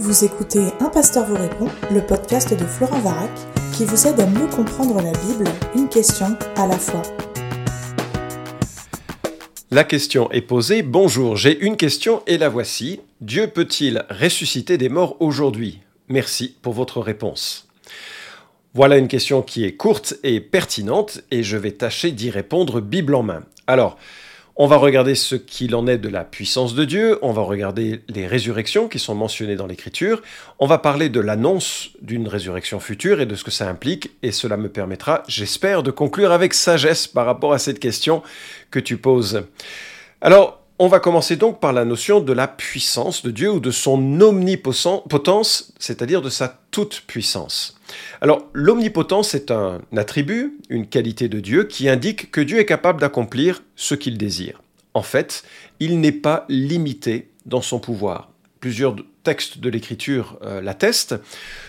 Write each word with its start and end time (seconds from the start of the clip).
Vous 0.00 0.24
écoutez 0.24 0.60
Un 0.78 0.90
pasteur 0.90 1.26
vous 1.26 1.34
répond, 1.34 1.66
le 1.90 2.00
podcast 2.00 2.56
de 2.56 2.64
Florent 2.64 3.00
Varac, 3.00 3.32
qui 3.76 3.84
vous 3.84 4.06
aide 4.06 4.20
à 4.20 4.26
mieux 4.26 4.46
comprendre 4.46 5.02
la 5.02 5.10
Bible, 5.10 5.50
une 5.74 5.88
question 5.88 6.38
à 6.54 6.68
la 6.68 6.78
fois. 6.78 7.02
La 9.72 9.82
question 9.82 10.30
est 10.30 10.42
posée. 10.42 10.82
Bonjour, 10.82 11.36
j'ai 11.36 11.58
une 11.58 11.76
question 11.76 12.22
et 12.28 12.38
la 12.38 12.48
voici. 12.48 13.00
Dieu 13.20 13.48
peut-il 13.48 14.06
ressusciter 14.08 14.78
des 14.78 14.88
morts 14.88 15.16
aujourd'hui? 15.18 15.80
Merci 16.08 16.54
pour 16.62 16.74
votre 16.74 17.00
réponse. 17.00 17.66
Voilà 18.74 18.98
une 18.98 19.08
question 19.08 19.42
qui 19.42 19.64
est 19.64 19.74
courte 19.74 20.14
et 20.22 20.40
pertinente 20.40 21.22
et 21.32 21.42
je 21.42 21.56
vais 21.56 21.72
tâcher 21.72 22.12
d'y 22.12 22.30
répondre 22.30 22.80
Bible 22.80 23.16
en 23.16 23.24
main. 23.24 23.42
Alors, 23.66 23.98
on 24.60 24.66
va 24.66 24.76
regarder 24.76 25.14
ce 25.14 25.36
qu'il 25.36 25.76
en 25.76 25.86
est 25.86 25.98
de 25.98 26.08
la 26.08 26.24
puissance 26.24 26.74
de 26.74 26.84
Dieu, 26.84 27.18
on 27.22 27.32
va 27.32 27.42
regarder 27.42 28.02
les 28.08 28.26
résurrections 28.26 28.88
qui 28.88 28.98
sont 28.98 29.14
mentionnées 29.14 29.54
dans 29.54 29.68
l'Écriture, 29.68 30.20
on 30.58 30.66
va 30.66 30.78
parler 30.78 31.08
de 31.08 31.20
l'annonce 31.20 31.90
d'une 32.02 32.26
résurrection 32.26 32.80
future 32.80 33.20
et 33.20 33.26
de 33.26 33.36
ce 33.36 33.44
que 33.44 33.52
ça 33.52 33.68
implique, 33.68 34.10
et 34.24 34.32
cela 34.32 34.56
me 34.56 34.68
permettra, 34.68 35.22
j'espère, 35.28 35.84
de 35.84 35.92
conclure 35.92 36.32
avec 36.32 36.54
sagesse 36.54 37.06
par 37.06 37.24
rapport 37.24 37.52
à 37.52 37.58
cette 37.58 37.78
question 37.78 38.22
que 38.72 38.80
tu 38.80 38.96
poses. 38.96 39.44
On 40.78 40.86
va 40.86 41.00
commencer 41.00 41.36
donc 41.36 41.60
par 41.60 41.72
la 41.72 41.84
notion 41.84 42.20
de 42.20 42.32
la 42.32 42.46
puissance 42.46 43.22
de 43.22 43.30
Dieu 43.30 43.50
ou 43.50 43.60
de 43.60 43.70
son 43.70 44.20
omnipotence, 44.20 45.72
c'est-à-dire 45.78 46.22
de 46.22 46.30
sa 46.30 46.60
toute-puissance. 46.70 47.78
Alors, 48.20 48.46
l'omnipotence 48.52 49.34
est 49.34 49.50
un 49.50 49.80
attribut, 49.96 50.58
une 50.68 50.86
qualité 50.86 51.28
de 51.28 51.40
Dieu 51.40 51.64
qui 51.64 51.88
indique 51.88 52.30
que 52.30 52.40
Dieu 52.40 52.60
est 52.60 52.66
capable 52.66 53.00
d'accomplir 53.00 53.62
ce 53.74 53.94
qu'il 53.94 54.18
désire. 54.18 54.62
En 54.94 55.02
fait, 55.02 55.42
il 55.80 56.00
n'est 56.00 56.12
pas 56.12 56.44
limité 56.48 57.30
dans 57.46 57.62
son 57.62 57.80
pouvoir. 57.80 58.30
Plusieurs 58.60 58.94
textes 59.24 59.58
de 59.58 59.68
l'Écriture 59.68 60.38
euh, 60.42 60.60
l'attestent. 60.60 61.16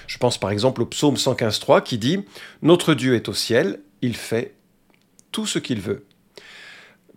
Je 0.07 0.17
pense 0.17 0.37
par 0.37 0.51
exemple 0.51 0.81
au 0.81 0.85
psaume 0.85 1.16
115.3 1.16 1.83
qui 1.83 1.97
dit⁇ 1.97 2.17
Notre 2.61 2.94
Dieu 2.94 3.16
est 3.16 3.27
au 3.27 3.33
ciel, 3.33 3.79
il 4.01 4.16
fait 4.16 4.55
tout 5.31 5.45
ce 5.45 5.59
qu'il 5.59 5.79
veut⁇ 5.81 6.05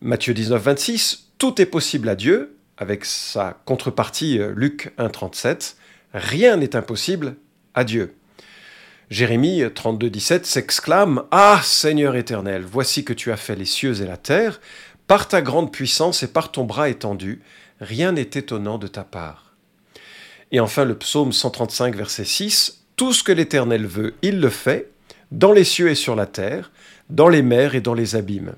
Matthieu 0.00 0.34
19.26 0.34 1.31
tout 1.42 1.60
est 1.60 1.66
possible 1.66 2.08
à 2.08 2.14
Dieu, 2.14 2.54
avec 2.78 3.04
sa 3.04 3.58
contrepartie 3.64 4.38
euh, 4.38 4.52
Luc 4.54 4.92
1.37, 4.96 5.74
rien 6.14 6.56
n'est 6.56 6.76
impossible 6.76 7.34
à 7.74 7.82
Dieu. 7.82 8.14
Jérémie 9.10 9.64
32, 9.74 10.08
17 10.08 10.46
s'exclame 10.46 11.24
Ah 11.32 11.60
Seigneur 11.64 12.14
éternel, 12.14 12.62
voici 12.64 13.04
que 13.04 13.12
tu 13.12 13.32
as 13.32 13.36
fait 13.36 13.56
les 13.56 13.64
cieux 13.64 14.00
et 14.02 14.06
la 14.06 14.16
terre, 14.16 14.60
par 15.08 15.26
ta 15.26 15.42
grande 15.42 15.72
puissance 15.72 16.22
et 16.22 16.28
par 16.28 16.52
ton 16.52 16.62
bras 16.62 16.88
étendu, 16.88 17.42
rien 17.80 18.12
n'est 18.12 18.20
étonnant 18.22 18.78
de 18.78 18.86
ta 18.86 19.02
part. 19.02 19.56
Et 20.52 20.60
enfin 20.60 20.84
le 20.84 20.96
psaume 20.96 21.32
135, 21.32 21.96
verset 21.96 22.24
6 22.24 22.84
Tout 22.94 23.12
ce 23.12 23.24
que 23.24 23.32
l'Éternel 23.32 23.84
veut, 23.84 24.14
il 24.22 24.38
le 24.38 24.48
fait, 24.48 24.92
dans 25.32 25.50
les 25.50 25.64
cieux 25.64 25.90
et 25.90 25.96
sur 25.96 26.14
la 26.14 26.26
terre, 26.26 26.70
dans 27.10 27.28
les 27.28 27.42
mers 27.42 27.74
et 27.74 27.80
dans 27.80 27.94
les 27.94 28.14
abîmes. 28.14 28.54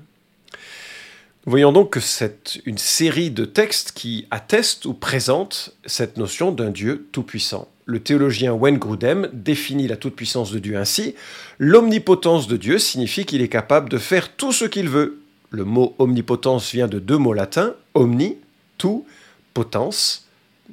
Voyons 1.47 1.71
donc 1.71 1.91
que 1.91 1.99
c'est 1.99 2.59
une 2.65 2.79
série 2.79 3.29
de 3.29 3.45
textes 3.45 3.91
qui 3.91 4.25
attestent 4.31 4.85
ou 4.85 4.95
présentent 4.95 5.75
cette 5.85 6.17
notion 6.17 6.51
d'un 6.51 6.71
Dieu 6.71 7.07
tout-puissant. 7.11 7.67
Le 7.85 7.99
théologien 7.99 8.51
Wayne 8.51 8.79
Grudem 8.79 9.29
définit 9.31 9.87
la 9.87 9.95
toute-puissance 9.95 10.51
de 10.51 10.57
Dieu 10.57 10.75
ainsi 10.75 11.13
L'omnipotence 11.59 12.47
de 12.47 12.57
Dieu 12.57 12.79
signifie 12.79 13.25
qu'il 13.25 13.43
est 13.43 13.47
capable 13.47 13.89
de 13.89 13.99
faire 13.99 14.35
tout 14.35 14.51
ce 14.51 14.65
qu'il 14.65 14.89
veut. 14.89 15.21
Le 15.51 15.65
mot 15.65 15.93
omnipotence 15.99 16.71
vient 16.71 16.87
de 16.87 16.97
deux 16.97 17.19
mots 17.19 17.33
latins 17.33 17.75
omni, 17.93 18.37
tout, 18.79 19.05
potence, 19.53 20.27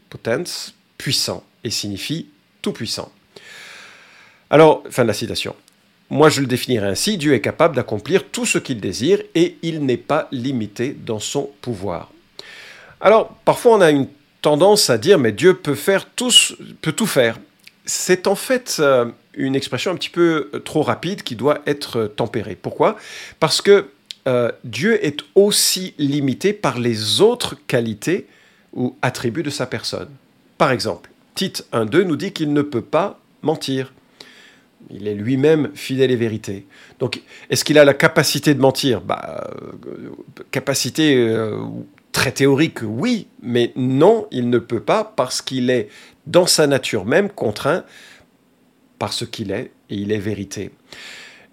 potens, 0.09 0.73
puissant, 0.97 1.45
et 1.65 1.71
signifie 1.71 2.29
tout-puissant. 2.63 3.13
Alors, 4.49 4.85
fin 4.89 5.03
de 5.03 5.09
la 5.09 5.15
citation. 5.15 5.55
Moi, 6.13 6.29
je 6.29 6.43
le 6.43 6.47
définirais 6.47 6.89
ainsi, 6.89 7.17
Dieu 7.17 7.33
est 7.33 7.41
capable 7.41 7.75
d'accomplir 7.75 8.25
tout 8.29 8.45
ce 8.45 8.59
qu'il 8.59 8.81
désire 8.81 9.23
et 9.35 9.57
il 9.63 9.87
n'est 9.87 9.97
pas 9.97 10.29
limité 10.31 10.95
dans 11.07 11.19
son 11.19 11.49
pouvoir. 11.63 12.11
Alors, 13.01 13.35
parfois 13.47 13.77
on 13.77 13.81
a 13.81 13.91
une 13.91 14.07
tendance 14.43 14.91
à 14.91 14.99
dire, 14.99 15.19
mais 15.19 15.33
Dieu 15.33 15.55
peut, 15.55 15.75
faire 15.75 16.05
tout, 16.11 16.31
peut 16.83 16.93
tout 16.93 17.07
faire. 17.07 17.39
C'est 17.87 18.27
en 18.27 18.35
fait 18.35 18.77
euh, 18.79 19.07
une 19.33 19.57
expression 19.57 19.91
un 19.91 19.95
petit 19.95 20.11
peu 20.11 20.51
euh, 20.53 20.59
trop 20.59 20.83
rapide 20.83 21.23
qui 21.23 21.35
doit 21.35 21.61
être 21.65 22.13
tempérée. 22.15 22.59
Pourquoi? 22.61 22.99
Parce 23.41 23.63
que 23.63 23.87
euh, 24.29 24.53
Dieu 24.65 25.03
est 25.03 25.21
aussi 25.35 25.95
limité 25.97 26.53
par 26.53 26.79
les 26.79 27.23
autres 27.23 27.57
qualités 27.67 28.27
ou 28.75 28.97
attributs 29.01 29.43
de 29.43 29.49
sa 29.49 29.65
personne. 29.65 30.11
Par 30.59 30.73
exemple, 30.73 31.09
Tite 31.35 31.65
1.2 31.73 32.03
nous 32.03 32.17
dit 32.17 32.33
qu'il 32.33 32.53
ne 32.53 32.61
peut 32.61 32.83
pas 32.83 33.19
mentir. 33.41 33.95
Il 34.91 35.09
est 35.09 35.15
lui-même 35.15 35.71
fidèle 35.75 36.11
et 36.11 36.17
vérité. 36.17 36.67
Donc, 36.99 37.23
est-ce 37.51 37.65
qu'il 37.65 37.79
a 37.79 37.85
la 37.85 37.95
capacité 37.95 38.55
de 38.55 38.61
mentir? 38.61 39.01
Bah, 39.01 39.49
euh, 39.87 40.11
Capacité 40.51 41.17
euh, 41.17 41.59
très 42.13 42.33
théorique, 42.33 42.81
oui, 42.83 43.27
mais 43.43 43.73
non, 43.77 44.27
il 44.31 44.51
ne 44.51 44.59
peut 44.59 44.83
pas 44.83 45.05
parce 45.17 45.43
qu'il 45.43 45.71
est 45.71 45.89
dans 46.27 46.47
sa 46.47 46.67
nature 46.67 47.05
même 47.05 47.31
contraint 47.31 47.85
par 48.99 49.13
ce 49.13 49.25
qu'il 49.25 49.51
est, 49.51 49.73
et 49.91 49.97
il 49.97 50.13
est 50.13 50.19
vérité. 50.19 50.71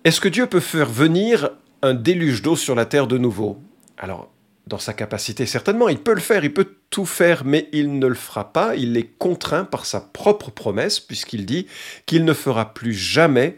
Est-ce 0.04 0.22
que 0.22 0.30
Dieu 0.30 0.46
peut 0.46 0.60
faire 0.60 0.90
venir 0.90 1.50
un 1.82 1.94
déluge 1.94 2.42
d'eau 2.42 2.56
sur 2.56 2.76
la 2.76 2.86
terre 2.86 3.08
de 3.08 3.18
nouveau? 3.18 3.58
Alors, 3.98 4.32
dans 4.70 4.78
sa 4.78 4.94
capacité. 4.94 5.46
Certainement, 5.46 5.90
il 5.90 6.00
peut 6.00 6.14
le 6.14 6.22
faire, 6.22 6.46
il 6.46 6.54
peut 6.54 6.76
tout 6.90 7.06
faire, 7.06 7.44
mais 7.44 7.68
il 7.74 8.00
ne 8.00 8.08
le 8.08 8.16
fera 8.16 8.54
pas. 8.54 8.76
Il 8.76 8.96
est 8.96 9.18
contraint 9.18 9.66
par 9.66 9.86
sa 9.86 10.00
propre 10.00 10.52
promesse, 10.52 11.00
puisqu'il 11.00 11.46
dit 11.46 11.68
qu'il 12.06 12.24
ne 12.24 12.34
fera 12.34 12.74
plus 12.74 12.94
jamais 12.94 13.58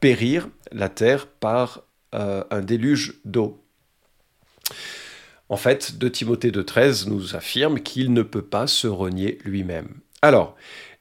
périr 0.00 0.48
la 0.72 0.88
terre 0.88 1.26
par 1.26 1.82
euh, 2.14 2.42
un 2.50 2.60
déluge 2.60 3.20
d'eau. 3.24 3.62
En 5.50 5.56
fait, 5.56 5.98
de 5.98 6.08
Timothée 6.08 6.50
2.13 6.50 7.08
nous 7.08 7.36
affirme 7.36 7.80
qu'il 7.80 8.12
ne 8.12 8.22
peut 8.22 8.42
pas 8.42 8.66
se 8.66 8.86
renier 8.86 9.38
lui-même. 9.44 10.00
Alors, 10.20 10.56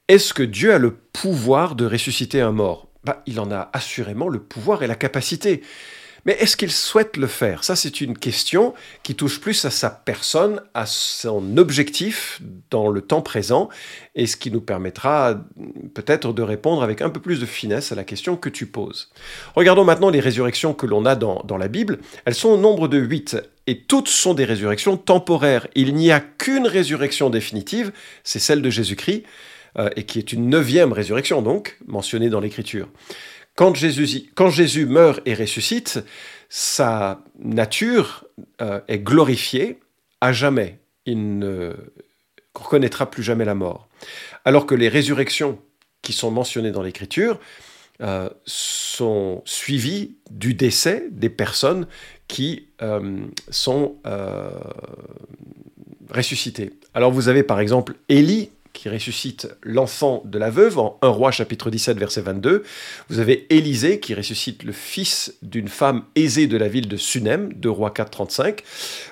est-ce 0.08 0.34
que 0.34 0.44
Dieu 0.44 0.74
a 0.74 0.78
le 0.78 0.92
pouvoir 0.92 1.76
de 1.76 1.86
ressusciter 1.86 2.42
un 2.42 2.52
mort? 2.52 2.90
Bah, 3.04 3.24
Il 3.26 3.40
en 3.40 3.52
a 3.52 3.70
assurément 3.74 4.30
le 4.30 4.40
pouvoir 4.40 4.84
et 4.84 4.88
la 4.88 4.96
capacité. 4.96 5.64
Mais 6.28 6.34
est-ce 6.42 6.58
qu'il 6.58 6.72
souhaite 6.72 7.16
le 7.16 7.26
faire? 7.26 7.64
Ça, 7.64 7.78
c'est 7.78 8.02
une 8.02 8.18
question 8.18 8.74
qui 9.02 9.16
touche 9.16 9.40
plus 9.40 9.64
à 9.64 9.70
sa 9.70 9.90
personne, 9.90 10.62
à 10.74 10.86
son 10.86 11.56
objectif 11.58 12.42
dans 12.70 12.90
le 12.90 13.00
temps 13.00 13.22
présent, 13.22 13.70
et 14.14 14.28
ce 14.28 14.36
qui 14.36 14.52
nous 14.52 14.60
permettra 14.60 15.40
peut-être 15.94 16.34
de 16.34 16.42
répondre 16.42 16.84
avec 16.84 17.02
un 17.02 17.10
peu 17.10 17.22
plus 17.22 17.40
de 17.40 17.46
finesse 17.46 17.94
à 17.94 17.96
la 17.96 18.04
question 18.04 18.36
que 18.36 18.50
tu 18.50 18.66
poses. 18.66 19.10
Regardons 19.56 19.86
maintenant 19.86 20.10
les 20.10 20.20
résurrections 20.20 20.74
que 20.74 20.86
l'on 20.86 21.06
a 21.06 21.16
dans, 21.16 21.58
la 21.58 21.68
Bible. 21.70 22.00
Elles 22.26 22.36
sont 22.36 22.50
au 22.50 22.58
nombre 22.58 22.90
de 22.90 22.98
huit, 22.98 23.38
et 23.66 23.80
toutes 23.80 24.10
sont 24.10 24.34
des 24.34 24.46
résurrections 24.46 24.98
temporaires. 24.98 25.68
Il 25.76 25.96
n'y 25.96 26.12
a 26.12 26.20
qu'une 26.20 26.68
résurrection 26.68 27.30
définitive, 27.30 27.94
c'est 28.26 28.40
celle 28.40 28.62
de 28.62 28.70
Jésus-Christ, 28.70 29.24
euh, 29.80 29.90
et 29.96 30.04
qui 30.04 30.20
est 30.20 30.34
une 30.34 30.50
neuvième 30.50 30.92
résurrection 30.92 31.42
donc, 31.42 31.78
mentionnée 31.88 32.30
dans 32.30 32.42
l'Écriture. 32.42 32.90
Quand 33.58 33.74
Jésus, 33.74 34.86
meurt 34.86 35.20
et 35.26 35.34
ressuscite, 35.34 36.00
sa 36.48 37.24
nature 37.40 38.24
euh, 38.62 38.82
est 38.88 39.00
glorifiée 39.00 39.80
à 40.22 40.32
jamais. 40.32 40.78
Il 41.08 41.40
ne 41.40 41.74
reconnaîtra 42.54 43.10
plus 43.10 43.24
jamais 43.24 43.46
la 43.46 43.56
mort. 43.56 43.90
Alors 44.46 44.68
que 44.68 44.76
les 44.76 44.90
résurrections 44.90 45.58
qui 46.04 46.14
sont 46.14 46.30
mentionnées 46.30 46.70
dans 46.72 46.84
l'Écriture 46.84 47.40
euh, 48.04 48.30
sont 48.46 49.42
suivies 49.44 50.18
du 50.30 50.54
décès 50.54 51.08
des 51.10 51.30
personnes 51.30 51.88
qui 52.28 52.68
euh, 52.84 53.26
sont 53.50 53.96
ressuscitées. 56.14 56.74
Alors 56.94 57.12
vous 57.12 57.28
avez 57.28 57.42
par 57.42 57.60
exemple 57.60 57.96
Élie 58.08 58.52
qui 58.78 58.90
ressuscite 58.90 59.50
l'enfant 59.64 60.22
de 60.24 60.38
la 60.38 60.52
veuve 60.52 60.78
en 60.78 61.00
1 61.02 61.08
roi 61.08 61.32
chapitre 61.32 61.72
17 61.72 61.98
verset 61.98 62.22
22. 62.22 62.64
Vous 63.10 63.20
avez 63.20 63.48
Élisée 63.50 64.00
qui 64.00 64.14
ressuscite 64.14 64.64
le 64.64 64.72
fils 64.72 65.36
d'une 65.42 65.68
femme 65.68 66.04
aisée 66.16 66.46
de 66.46 66.58
la 66.58 66.68
ville 66.68 66.88
de 66.88 66.96
Sunem, 66.96 67.52
2 67.54 67.70
roi 67.70 67.90
4 67.90 68.12
35. 68.12 68.64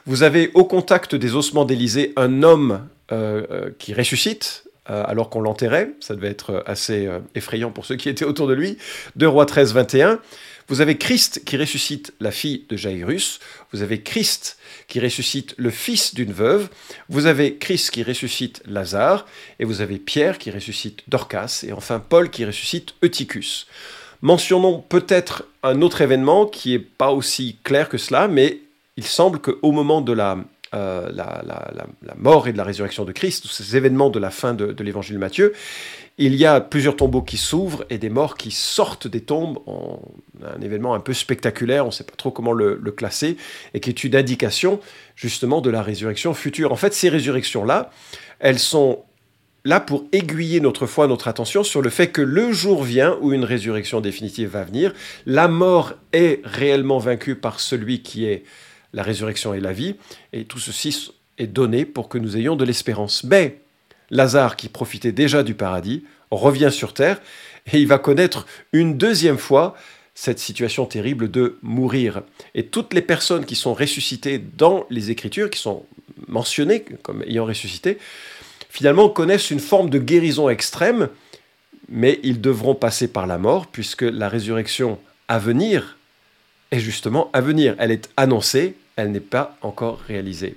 Vous 0.05 0.21
avez 0.21 0.51
au 0.53 0.65
contact 0.65 1.15
des 1.15 1.35
ossements 1.35 1.65
d'Élisée 1.65 2.13
un 2.15 2.43
homme 2.43 2.87
euh, 3.11 3.43
euh, 3.49 3.69
qui 3.79 3.95
ressuscite, 3.95 4.65
euh, 4.91 5.03
alors 5.07 5.31
qu'on 5.31 5.41
l'enterrait. 5.41 5.89
Ça 5.99 6.15
devait 6.15 6.29
être 6.29 6.63
assez 6.67 7.09
effrayant 7.33 7.71
pour 7.71 7.87
ceux 7.87 7.95
qui 7.95 8.07
étaient 8.07 8.25
autour 8.25 8.47
de 8.47 8.53
lui. 8.53 8.77
2 9.15 9.27
Rois 9.27 9.47
13, 9.47 9.73
21. 9.73 10.19
Vous 10.67 10.81
avez 10.81 10.97
Christ 10.97 11.43
qui 11.45 11.57
ressuscite 11.57 12.13
la 12.19 12.31
fille 12.31 12.65
de 12.69 12.75
Jairus. 12.75 13.39
Vous 13.71 13.81
avez 13.81 14.01
Christ 14.01 14.57
qui 14.87 14.99
ressuscite 14.99 15.53
le 15.57 15.69
fils 15.69 16.15
d'une 16.15 16.33
veuve. 16.33 16.69
Vous 17.07 17.27
avez 17.27 17.57
Christ 17.57 17.91
qui 17.91 18.03
ressuscite 18.03 18.63
Lazare. 18.65 19.27
Et 19.59 19.65
vous 19.65 19.81
avez 19.81 19.97
Pierre 19.97 20.37
qui 20.37 20.49
ressuscite 20.49 21.03
Dorcas. 21.07 21.63
Et 21.67 21.71
enfin 21.71 21.99
Paul 21.99 22.29
qui 22.29 22.45
ressuscite 22.45 22.95
Eutychus. 23.03 23.67
Mentionnons 24.21 24.79
peut-être 24.79 25.45
un 25.61 25.81
autre 25.81 26.01
événement 26.01 26.47
qui 26.47 26.71
n'est 26.71 26.79
pas 26.79 27.11
aussi 27.11 27.57
clair 27.63 27.89
que 27.89 27.97
cela, 27.97 28.27
mais 28.27 28.59
il 28.97 29.03
semble 29.03 29.39
qu'au 29.39 29.71
moment 29.71 30.01
de 30.01 30.13
la 30.13 30.37
euh, 30.73 31.09
mort 32.17 32.47
et 32.47 32.51
de 32.51 32.57
la 32.57 32.63
résurrection 32.63 33.05
de 33.05 33.11
Christ, 33.11 33.43
tous 33.43 33.49
ces 33.49 33.77
événements 33.77 34.09
de 34.09 34.19
la 34.19 34.31
fin 34.31 34.53
de, 34.53 34.75
l'évangile 34.83 35.15
de 35.15 35.19
Matthieu, 35.19 35.53
il 36.17 36.35
y 36.35 36.45
a 36.45 36.61
plusieurs 36.61 36.95
tombeaux 36.95 37.21
qui 37.21 37.37
s'ouvrent 37.37 37.85
et 37.89 37.97
des 37.97 38.09
morts 38.09 38.37
qui 38.37 38.51
sortent 38.51 39.07
des 39.07 39.21
tombes. 39.21 39.59
un 40.43 40.61
événement 40.61 40.93
un 40.93 40.99
peu 40.99 41.13
spectaculaire, 41.13 41.83
on 41.83 41.89
ne 41.89 41.93
sait 41.93 42.05
pas 42.05 42.15
trop 42.15 42.31
comment 42.31 42.53
le, 42.53 42.79
le, 42.81 42.91
classer, 42.91 43.37
et 43.73 43.79
qui 43.79 43.89
est 43.89 44.03
une 44.03 44.15
indication 44.15 44.79
justement 45.15 45.59
de 45.61 45.69
la 45.69 45.81
résurrection 45.81 46.33
future. 46.33 46.71
En 46.71 46.77
fait, 46.77 46.93
ces 46.93 47.09
résurrections-là, 47.09 47.91
elles 48.39 48.59
sont 48.59 49.03
là 49.65 49.79
pour 49.79 50.05
aiguiller 50.11 50.61
notre 50.61 50.85
foi, 50.85 51.07
notre 51.07 51.27
attention 51.27 51.63
sur 51.63 51.81
le 51.81 51.89
fait 51.89 52.07
que 52.07 52.21
le 52.21 52.53
jour 52.53 52.83
vient 52.83 53.17
où 53.19 53.33
une 53.33 53.43
résurrection 53.43 53.99
définitive 53.99 54.49
va 54.49 54.63
venir. 54.63 54.93
La 55.25 55.47
mort 55.47 55.95
est 56.13 56.39
réellement 56.45 56.99
vaincue 56.99 57.35
par 57.35 57.59
celui 57.59 58.01
qui 58.01 58.25
est 58.25 58.43
la 58.93 59.03
résurrection 59.03 59.53
et 59.53 59.59
la 59.59 59.73
vie, 59.73 59.95
et 60.31 60.45
tout 60.45 60.59
ceci 60.59 61.11
est 61.37 61.47
donné 61.47 61.83
pour 61.83 62.07
que 62.07 62.17
nous 62.17 62.37
ayons 62.37 62.55
de 62.55 62.63
l'espérance. 62.63 63.25
Mais 63.25 63.59
Lazare, 64.09 64.55
qui 64.55 64.69
profitait 64.69 65.11
déjà 65.11 65.43
du 65.43 65.53
paradis, 65.53 66.03
revient 66.31 66.71
sur 66.71 66.93
terre 66.93 67.21
et 67.71 67.79
il 67.79 67.87
va 67.87 67.97
connaître 67.97 68.45
une 68.73 68.97
deuxième 68.97 69.37
fois 69.37 69.75
cette 70.13 70.39
situation 70.39 70.85
terrible 70.85 71.29
de 71.29 71.57
mourir. 71.61 72.21
Et 72.53 72.67
toutes 72.67 72.93
les 72.93 73.01
personnes 73.01 73.45
qui 73.45 73.55
sont 73.55 73.73
ressuscitées 73.73 74.39
dans 74.39 74.85
les 74.89 75.11
Écritures, 75.11 75.49
qui 75.49 75.59
sont 75.59 75.85
mentionnées 76.27 76.85
comme 77.03 77.21
ayant 77.23 77.45
ressuscité, 77.45 77.97
finalement 78.69 79.09
connaissent 79.09 79.51
une 79.51 79.59
forme 79.59 79.89
de 79.89 79.99
guérison 79.99 80.49
extrême, 80.49 81.09
mais 81.89 82.19
ils 82.23 82.41
devront 82.41 82.75
passer 82.75 83.07
par 83.07 83.27
la 83.27 83.37
mort, 83.37 83.67
puisque 83.67 84.03
la 84.03 84.29
résurrection 84.29 84.99
à 85.27 85.37
venir 85.37 85.97
est 86.71 86.79
justement 86.79 87.29
à 87.33 87.41
venir. 87.41 87.75
Elle 87.77 87.91
est 87.91 88.09
annoncée, 88.15 88.75
elle 88.95 89.11
n'est 89.11 89.19
pas 89.19 89.57
encore 89.61 89.99
réalisée. 89.99 90.55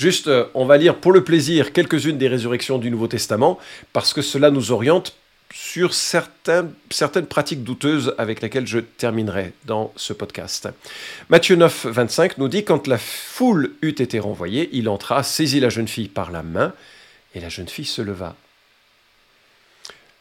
Juste, 0.00 0.28
euh, 0.28 0.46
on 0.54 0.64
va 0.64 0.78
lire 0.78 0.96
pour 0.96 1.12
le 1.12 1.22
plaisir 1.22 1.74
quelques-unes 1.74 2.16
des 2.16 2.26
résurrections 2.26 2.78
du 2.78 2.90
Nouveau 2.90 3.06
Testament, 3.06 3.58
parce 3.92 4.14
que 4.14 4.22
cela 4.22 4.50
nous 4.50 4.72
oriente 4.72 5.14
sur 5.52 5.92
certaines 5.92 6.72
pratiques 7.28 7.64
douteuses 7.64 8.14
avec 8.16 8.40
lesquelles 8.40 8.66
je 8.66 8.78
terminerai 8.78 9.52
dans 9.66 9.92
ce 9.96 10.14
podcast. 10.14 10.70
Matthieu 11.28 11.54
9, 11.54 11.84
25 11.88 12.38
nous 12.38 12.48
dit 12.48 12.64
Quand 12.64 12.86
la 12.86 12.96
foule 12.96 13.74
eut 13.82 13.90
été 13.90 14.18
renvoyée, 14.20 14.70
il 14.72 14.88
entra, 14.88 15.22
saisit 15.22 15.60
la 15.60 15.68
jeune 15.68 15.86
fille 15.86 16.08
par 16.08 16.30
la 16.30 16.42
main, 16.42 16.72
et 17.34 17.40
la 17.40 17.50
jeune 17.50 17.68
fille 17.68 17.84
se 17.84 18.00
leva. 18.00 18.36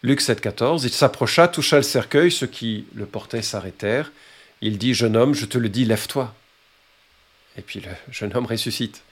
Luc 0.03 0.19
7, 0.19 0.41
14 0.41 0.83
Il 0.83 0.91
s'approcha, 0.91 1.47
toucha 1.47 1.77
le 1.77 1.83
cercueil, 1.83 2.33
ceux 2.33 2.47
qui 2.47 2.83
le 2.95 3.05
portaient 3.05 3.41
s'arrêtèrent. 3.41 4.11
Il 4.59 4.77
dit 4.77 4.93
Jeune 4.93 5.15
homme, 5.15 5.33
je 5.33 5.45
te 5.45 5.57
le 5.57 5.69
dis, 5.69 5.85
lève-toi. 5.85 6.35
Et 7.57 7.61
puis 7.61 7.79
le 7.79 7.91
jeune 8.11 8.35
homme 8.35 8.45
ressuscite. 8.45 9.03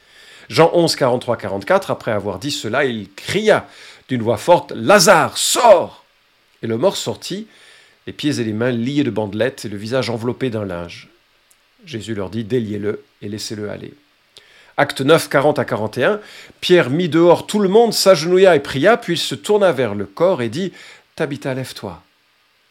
Jean 0.50 0.72
11, 0.74 0.96
43, 0.96 1.38
44, 1.38 1.92
après 1.92 2.12
avoir 2.12 2.40
dit 2.40 2.52
cela, 2.52 2.86
il 2.86 3.10
cria 3.14 3.68
d'une 4.08 4.22
voix 4.22 4.38
forte 4.38 4.72
Lazare, 4.72 5.38
sors 5.38 6.06
et 6.64 6.68
le 6.68 6.78
mort 6.78 6.98
sortit, 6.98 7.48
les 8.06 8.14
pieds 8.14 8.40
et 8.40 8.44
les 8.44 8.54
mains 8.54 8.72
liés 8.72 9.04
de 9.04 9.10
bandelettes 9.10 9.66
et 9.66 9.70
le 9.70 9.78
visage 9.78 10.10
enveloppé 10.10 10.50
d'un 10.50 10.66
linge. 10.66 11.10
Jésus 11.86 12.16
leur 12.16 12.30
dit 12.30 12.44
Déliez-le 12.44 13.04
et 13.22 13.30
laissez-le 13.30 13.70
aller. 13.70 13.94
Acte 14.78 15.02
9, 15.02 15.30
40 15.30 15.60
à 15.60 15.66
41, 15.66 16.22
Pierre 16.62 16.90
mit 16.90 17.10
dehors 17.10 17.48
tout 17.48 17.60
le 17.60 17.70
monde, 17.70 17.94
s'agenouilla 17.94 18.56
et 18.56 18.60
pria, 18.60 18.96
puis 18.96 19.14
il 19.14 19.18
se 19.18 19.36
tourna 19.36 19.72
vers 19.72 19.96
le 19.96 20.06
corps 20.06 20.42
et 20.42 20.50
dit 20.50 20.72
Tabitha, 21.16 21.54
lève-toi. 21.54 22.02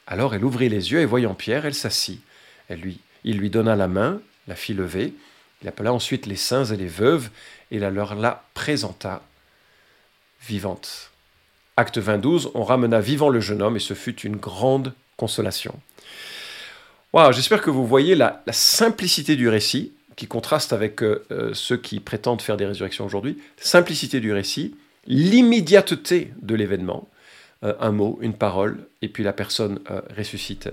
Alors 0.06 0.34
elle 0.34 0.44
ouvrit 0.44 0.68
les 0.68 0.92
yeux 0.92 1.00
et 1.00 1.06
voyant 1.06 1.34
Pierre, 1.34 1.66
elle 1.66 1.74
s'assit. 1.74 2.20
Il 2.70 3.38
lui 3.38 3.50
donna 3.50 3.74
la 3.74 3.88
main, 3.88 4.20
la 4.46 4.54
fit 4.54 4.74
lever. 4.74 5.14
Il 5.62 5.68
appela 5.68 5.92
ensuite 5.92 6.26
les 6.26 6.36
saints 6.36 6.66
et 6.66 6.76
les 6.76 6.86
veuves 6.86 7.28
et 7.70 7.78
la 7.78 7.90
leur 7.90 8.14
la 8.14 8.44
présenta 8.54 9.22
vivante. 10.46 11.10
Acte 11.76 11.98
22, 11.98 12.50
on 12.54 12.64
ramena 12.64 13.00
vivant 13.00 13.28
le 13.28 13.40
jeune 13.40 13.62
homme 13.62 13.76
et 13.76 13.80
ce 13.80 13.94
fut 13.94 14.20
une 14.20 14.36
grande 14.36 14.94
consolation. 15.16 15.74
Wow, 17.12 17.32
J'espère 17.32 17.62
que 17.62 17.70
vous 17.70 17.86
voyez 17.86 18.14
la, 18.14 18.42
simplicité 18.50 19.36
du 19.36 19.48
récit 19.48 19.92
qui 20.16 20.26
contraste 20.26 20.72
avec 20.72 21.02
euh, 21.02 21.26
euh, 21.30 21.52
ceux 21.52 21.76
qui 21.76 22.00
prétendent 22.00 22.40
faire 22.40 22.56
des 22.56 22.66
résurrections 22.66 23.04
aujourd'hui. 23.04 23.38
Simplicité 23.58 24.20
du 24.20 24.32
récit, 24.32 24.74
l'immédiateté 25.06 26.32
de 26.40 26.54
l'événement, 26.54 27.06
un 27.62 27.90
mot, 27.90 28.18
une 28.20 28.34
parole, 28.34 28.86
et 29.02 29.08
puis 29.08 29.24
la 29.24 29.32
personne 29.32 29.80
ressuscite. 30.16 30.68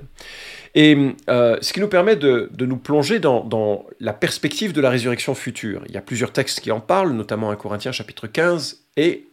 Et 0.75 0.95
ce 1.27 1.73
qui 1.73 1.79
nous 1.79 1.87
permet 1.87 2.15
de, 2.15 2.49
nous 2.59 2.77
plonger 2.77 3.19
dans, 3.19 3.85
la 3.99 4.13
perspective 4.13 4.73
de 4.73 4.81
la 4.81 4.89
résurrection 4.89 5.33
future. 5.33 5.81
Il 5.87 5.93
y 5.93 5.97
a 5.97 6.01
plusieurs 6.01 6.33
textes 6.33 6.59
qui 6.59 6.71
en 6.71 6.79
parlent, 6.79 7.13
notamment 7.13 7.51
1 7.51 7.55
Corinthiens 7.55 7.91
chapitre 7.91 8.27
15 8.27 8.83
et 8.97 9.27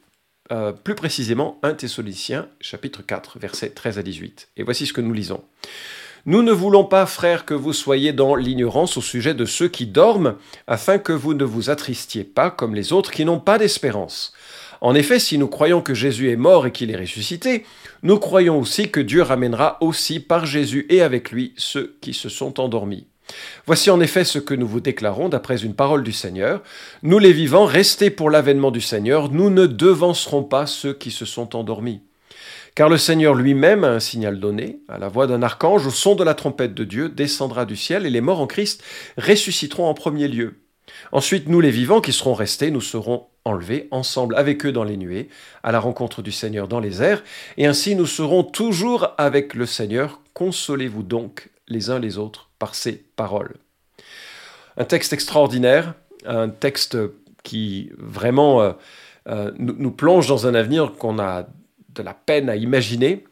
euh, 0.52 0.73
plus 0.73 0.97
précisément 0.97 1.61
1 1.62 1.75
Thessaloniciens 1.75 2.49
chapitre 2.61 3.02
4 3.02 3.38
versets 3.38 3.70
13 3.70 3.99
à 3.99 4.03
18. 4.03 4.49
Et 4.56 4.64
voici 4.64 4.85
ce 4.85 4.93
que 4.93 5.00
nous 5.00 5.12
lisons. 5.12 5.44
Nous 6.26 6.43
ne 6.43 6.50
voulons 6.50 6.85
pas, 6.85 7.06
frères, 7.06 7.44
que 7.44 7.55
vous 7.55 7.73
soyez 7.73 8.12
dans 8.12 8.35
l'ignorance 8.35 8.96
au 8.96 9.00
sujet 9.00 9.32
de 9.32 9.44
ceux 9.44 9.69
qui 9.69 9.87
dorment, 9.87 10.35
afin 10.67 10.99
que 10.99 11.12
vous 11.12 11.35
ne 11.35 11.44
vous 11.44 11.70
attristiez 11.70 12.25
pas 12.25 12.50
comme 12.50 12.75
les 12.75 12.93
autres 12.93 13.12
qui 13.12 13.25
n'ont 13.25 13.38
pas 13.38 13.58
d'espérance. 13.58 14.35
En 14.81 14.94
effet, 14.94 15.19
si 15.19 15.37
nous 15.37 15.49
croyons 15.49 15.82
que 15.82 15.94
Jésus 15.94 16.31
est 16.31 16.37
mort 16.37 16.67
et 16.67 16.73
qu'il 16.73 16.91
est 16.91 16.97
ressuscité, 16.97 17.65
nous 18.03 18.19
croyons 18.19 18.59
aussi 18.59 18.91
que 18.91 19.00
Dieu 19.00 19.23
ramènera 19.23 19.77
aussi 19.81 20.21
par 20.21 20.47
Jésus 20.47 20.87
et 20.88 21.03
avec 21.03 21.31
lui 21.31 21.53
ceux 21.56 21.97
qui 22.00 22.15
se 22.15 22.29
sont 22.29 22.61
endormis. 22.61 23.06
Voici 23.67 23.91
en 23.91 24.00
effet 24.00 24.25
ce 24.25 24.38
que 24.38 24.55
nous 24.55 24.67
vous 24.67 24.81
déclarons 24.81 25.29
d'après 25.29 25.62
une 25.62 25.75
parole 25.75 26.03
du 26.03 26.12
Seigneur. 26.12 26.62
Nous 27.03 27.19
les 27.19 27.32
vivants, 27.32 27.67
restés 27.67 28.11
pour 28.11 28.31
l'avènement 28.31 28.71
du 28.71 28.81
Seigneur, 28.81 29.31
nous 29.31 29.50
ne 29.50 29.67
devancerons 29.67 30.43
pas 30.43 30.67
ceux 30.67 30.94
qui 30.94 31.11
se 31.11 31.25
sont 31.25 31.55
endormis. 31.55 32.03
Car 32.75 32.88
le 32.88 32.99
Seigneur 32.99 33.35
lui-même 33.35 33.85
a 33.85 33.91
un 33.91 34.00
signal 34.00 34.41
donné, 34.41 34.81
à 34.88 34.99
la 34.99 35.09
voix 35.09 35.27
d'un 35.27 35.43
archange, 35.43 35.87
au 35.87 35.91
son 35.91 36.15
de 36.15 36.25
la 36.25 36.35
trompette 36.35 36.75
de 36.75 36.85
Dieu, 36.85 37.09
descendra 37.09 37.67
du 37.67 37.77
ciel, 37.77 38.06
et 38.06 38.11
les 38.11 38.21
morts 38.21 38.41
en 38.41 38.47
Christ 38.47 38.82
ressusciteront 39.19 39.88
en 39.88 39.94
premier 39.94 40.29
lieu. 40.29 40.61
Ensuite, 41.12 41.49
nous 41.49 41.61
les 41.61 41.71
vivants 41.71 42.00
qui 42.00 42.12
serons 42.12 42.35
restés, 42.35 42.71
nous 42.71 42.81
serons 42.81 43.27
enlevés 43.44 43.88
ensemble 43.90 44.37
avec 44.37 44.66
eux 44.66 44.72
dans 44.72 44.84
les 44.84 44.96
nuées, 44.96 45.28
à 45.62 45.72
la 45.72 45.81
rencontre 45.81 46.22
du 46.22 46.32
Seigneur 46.32 46.69
dans 46.69 46.81
les 46.81 47.02
airs, 47.02 47.22
et 47.56 47.66
ainsi 47.66 47.94
nous 47.94 48.06
serons 48.06 48.42
toujours 48.42 49.14
avec 49.19 49.54
le 49.54 49.66
Seigneur. 49.66 50.20
Consolez-vous 50.34 51.02
donc 51.02 51.50
les 51.69 51.90
uns 51.90 51.98
les 51.98 52.19
autres 52.19 52.50
par 52.58 52.75
ces 52.75 52.92
paroles. 52.92 53.54
Un 54.76 54.84
texte 54.84 55.12
extraordinaire, 55.12 55.94
un 56.26 56.48
texte 56.48 56.96
qui 57.42 57.90
vraiment 57.96 58.60
euh, 58.60 58.72
euh, 59.28 59.50
nous, 59.58 59.90
plonge 59.90 60.26
dans 60.26 60.46
un 60.46 60.54
avenir 60.54 60.93
qu'on 60.93 61.19
a 61.19 61.46
de 61.94 62.02
la 62.02 62.14
peine 62.14 62.48
à 62.48 62.56
imaginer. 62.56 63.24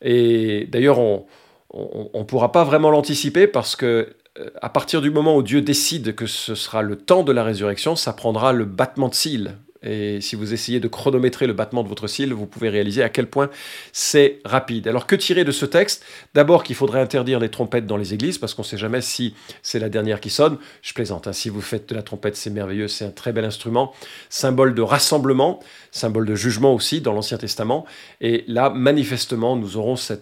Et 0.00 0.66
d'ailleurs, 0.66 0.98
on 0.98 1.26
ne 1.72 2.24
pourra 2.24 2.52
pas 2.52 2.64
vraiment 2.64 2.90
l'anticiper 2.90 3.46
parce 3.46 3.76
que 3.76 4.16
à 4.60 4.68
partir 4.68 5.00
du 5.00 5.10
moment 5.10 5.36
où 5.36 5.42
Dieu 5.42 5.62
décide 5.62 6.14
que 6.14 6.26
ce 6.26 6.54
sera 6.54 6.82
le 6.82 6.96
temps 6.96 7.22
de 7.22 7.32
la 7.32 7.44
résurrection, 7.44 7.96
ça 7.96 8.12
prendra 8.12 8.52
le 8.52 8.64
battement 8.64 9.08
de 9.08 9.14
cils 9.14 9.56
et 9.82 10.20
si 10.20 10.36
vous 10.36 10.52
essayez 10.52 10.80
de 10.80 10.88
chronométrer 10.88 11.46
le 11.46 11.52
battement 11.52 11.82
de 11.82 11.88
votre 11.88 12.06
cils, 12.06 12.32
vous 12.32 12.46
pouvez 12.46 12.68
réaliser 12.68 13.02
à 13.02 13.08
quel 13.08 13.26
point 13.26 13.50
c'est 13.92 14.38
rapide. 14.44 14.86
Alors 14.88 15.06
que 15.06 15.16
tirer 15.16 15.44
de 15.44 15.52
ce 15.52 15.66
texte? 15.66 16.04
D'abord 16.34 16.62
qu'il 16.62 16.76
faudrait 16.76 17.00
interdire 17.00 17.40
les 17.40 17.50
trompettes 17.50 17.86
dans 17.86 17.96
les 17.96 18.14
églises, 18.14 18.38
parce 18.38 18.54
qu'on 18.54 18.62
ne 18.62 18.66
sait 18.66 18.78
jamais 18.78 19.00
si 19.00 19.34
c'est 19.62 19.78
la 19.78 19.88
dernière 19.88 20.20
qui 20.20 20.30
sonne. 20.30 20.58
Je 20.82 20.94
plaisante, 20.94 21.26
hein. 21.26 21.32
si 21.32 21.48
vous 21.48 21.60
faites 21.60 21.88
de 21.88 21.94
la 21.94 22.02
trompette, 22.02 22.36
c'est 22.36 22.50
merveilleux, 22.50 22.88
c'est 22.88 23.04
un 23.04 23.10
très 23.10 23.32
bel 23.32 23.44
instrument, 23.44 23.92
symbole 24.30 24.74
de 24.74 24.82
rassemblement, 24.82 25.60
symbole 25.90 26.26
de 26.26 26.34
jugement 26.34 26.74
aussi 26.74 27.00
dans 27.00 27.12
l'Ancien 27.12 27.38
Testament. 27.38 27.84
Et 28.20 28.44
là, 28.46 28.70
manifestement, 28.70 29.56
nous 29.56 29.76
aurons 29.76 29.96
ce 29.96 30.14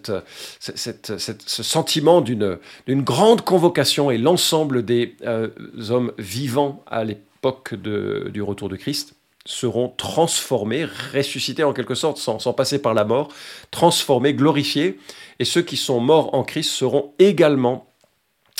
sentiment 1.62 2.20
d'une 2.20 2.58
grande 3.02 3.42
convocation 3.42 4.10
et 4.10 4.18
l'ensemble 4.18 4.84
des 4.84 5.16
euh, 5.26 5.48
hommes 5.90 6.12
vivants 6.18 6.82
à 6.86 7.04
l'époque 7.04 7.74
du 7.74 8.42
retour 8.42 8.68
de 8.68 8.76
Christ 8.76 9.14
seront 9.46 9.88
transformés, 9.88 10.84
ressuscités 10.84 11.64
en 11.64 11.72
quelque 11.72 11.94
sorte, 11.94 12.18
sans, 12.18 12.52
passer 12.52 12.80
par 12.80 12.94
la 12.94 13.04
mort, 13.04 13.32
transformés, 13.70 14.34
glorifiés, 14.34 14.98
et 15.38 15.44
ceux 15.44 15.62
qui 15.62 15.76
sont 15.76 16.00
morts 16.00 16.34
en 16.34 16.44
Christ 16.44 16.70
seront 16.70 17.14
également 17.18 17.90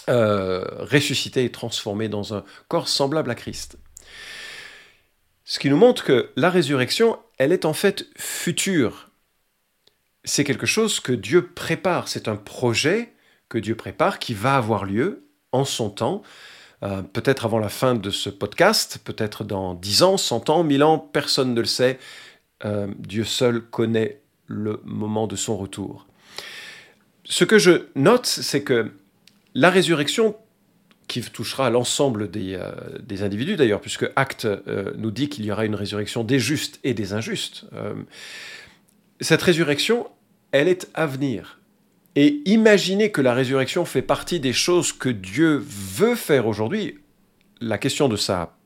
euh, 0.09 0.65
ressuscités 0.81 1.45
et 1.45 1.53
transformés 1.53 2.09
dans 2.09 2.35
un 2.35 2.45
corps 2.69 2.89
semblable 2.89 3.31
à 3.31 3.35
Christ. 3.35 3.77
Ce 5.45 5.59
qui 5.59 5.69
nous 5.69 5.77
montre 5.77 6.05
que 6.05 6.31
la 6.37 6.49
résurrection, 6.49 7.19
elle 7.37 7.53
est 7.53 7.65
en 7.65 7.73
fait 7.73 8.07
future. 8.17 9.11
C'est 10.25 10.45
quelque 10.45 10.67
chose 10.67 11.01
que 11.01 11.13
Dieu 11.13 11.49
prépare, 11.49 12.09
c'est 12.09 12.29
un 12.29 12.37
projet 12.37 13.13
que 13.49 13.59
Dieu 13.59 13.75
prépare 13.75 14.19
qui 14.19 14.33
va 14.33 14.57
avoir 14.57 14.85
lieu 14.85 15.27
en 15.53 15.65
son 15.65 15.91
temps. 15.91 16.23
Euh, 16.83 17.03
peut-être 17.03 17.45
avant 17.45 17.59
la 17.59 17.69
fin 17.69 17.95
de 17.95 18.11
ce 18.11 18.31
podcast, 18.31 18.99
peut-être 19.05 19.45
dans 19.45 19.75
10 19.75 20.03
ans, 20.03 20.17
100 20.17 20.51
ans, 20.51 20.65
1000 20.65 20.83
ans, 20.83 20.99
personne 20.99 21.55
ne 21.55 21.61
le 21.61 21.67
sait. 21.67 21.99
Euh, 22.65 22.87
Dieu 22.99 23.25
seul 23.25 23.61
connaît 23.61 24.21
le 24.47 24.81
moment 24.85 25.27
de 25.27 25.37
son 25.37 25.57
retour. 25.57 26.07
Ce 27.25 27.45
que 27.45 27.59
je 27.59 27.87
note, 27.95 28.27
c'est 28.27 28.63
que 28.63 28.91
la 29.55 29.71
résurrection 29.71 30.37
qui 31.07 31.21
touchera 31.23 31.71
l'ensemble 31.71 32.31
des, 32.31 32.55
euh, 32.55 32.73
des, 33.03 33.23
individus 33.23 33.57
d'ailleurs, 33.57 33.81
puisque 33.81 34.07
Acte 34.17 34.47
nous 34.97 35.11
dit 35.11 35.29
qu'il 35.29 35.45
y 35.45 35.53
aura 35.53 35.65
une 35.65 35.75
résurrection 35.75 36.25
des 36.25 36.39
justes 36.39 36.81
et 36.83 36.95
des 36.95 37.13
injustes. 37.13 37.67
Cette 39.21 39.43
résurrection, 39.43 40.07
elle 40.53 40.69
est 40.69 40.89
à 40.95 41.07
venir. 41.07 41.60
Et 42.17 42.43
imaginez 42.45 43.13
que 43.13 43.21
la 43.21 43.35
résurrection 43.35 43.85
fait 43.85 44.03
partie 44.03 44.41
des 44.41 44.53
choses 44.53 44.93
que 44.93 45.09
Dieu 45.09 45.63
veut 45.65 46.17
faire 46.17 46.47
aujourd'hui. 46.47 46.99
La 47.61 47.79
question 47.79 48.09
de 48.09 48.17
sa 48.17 48.57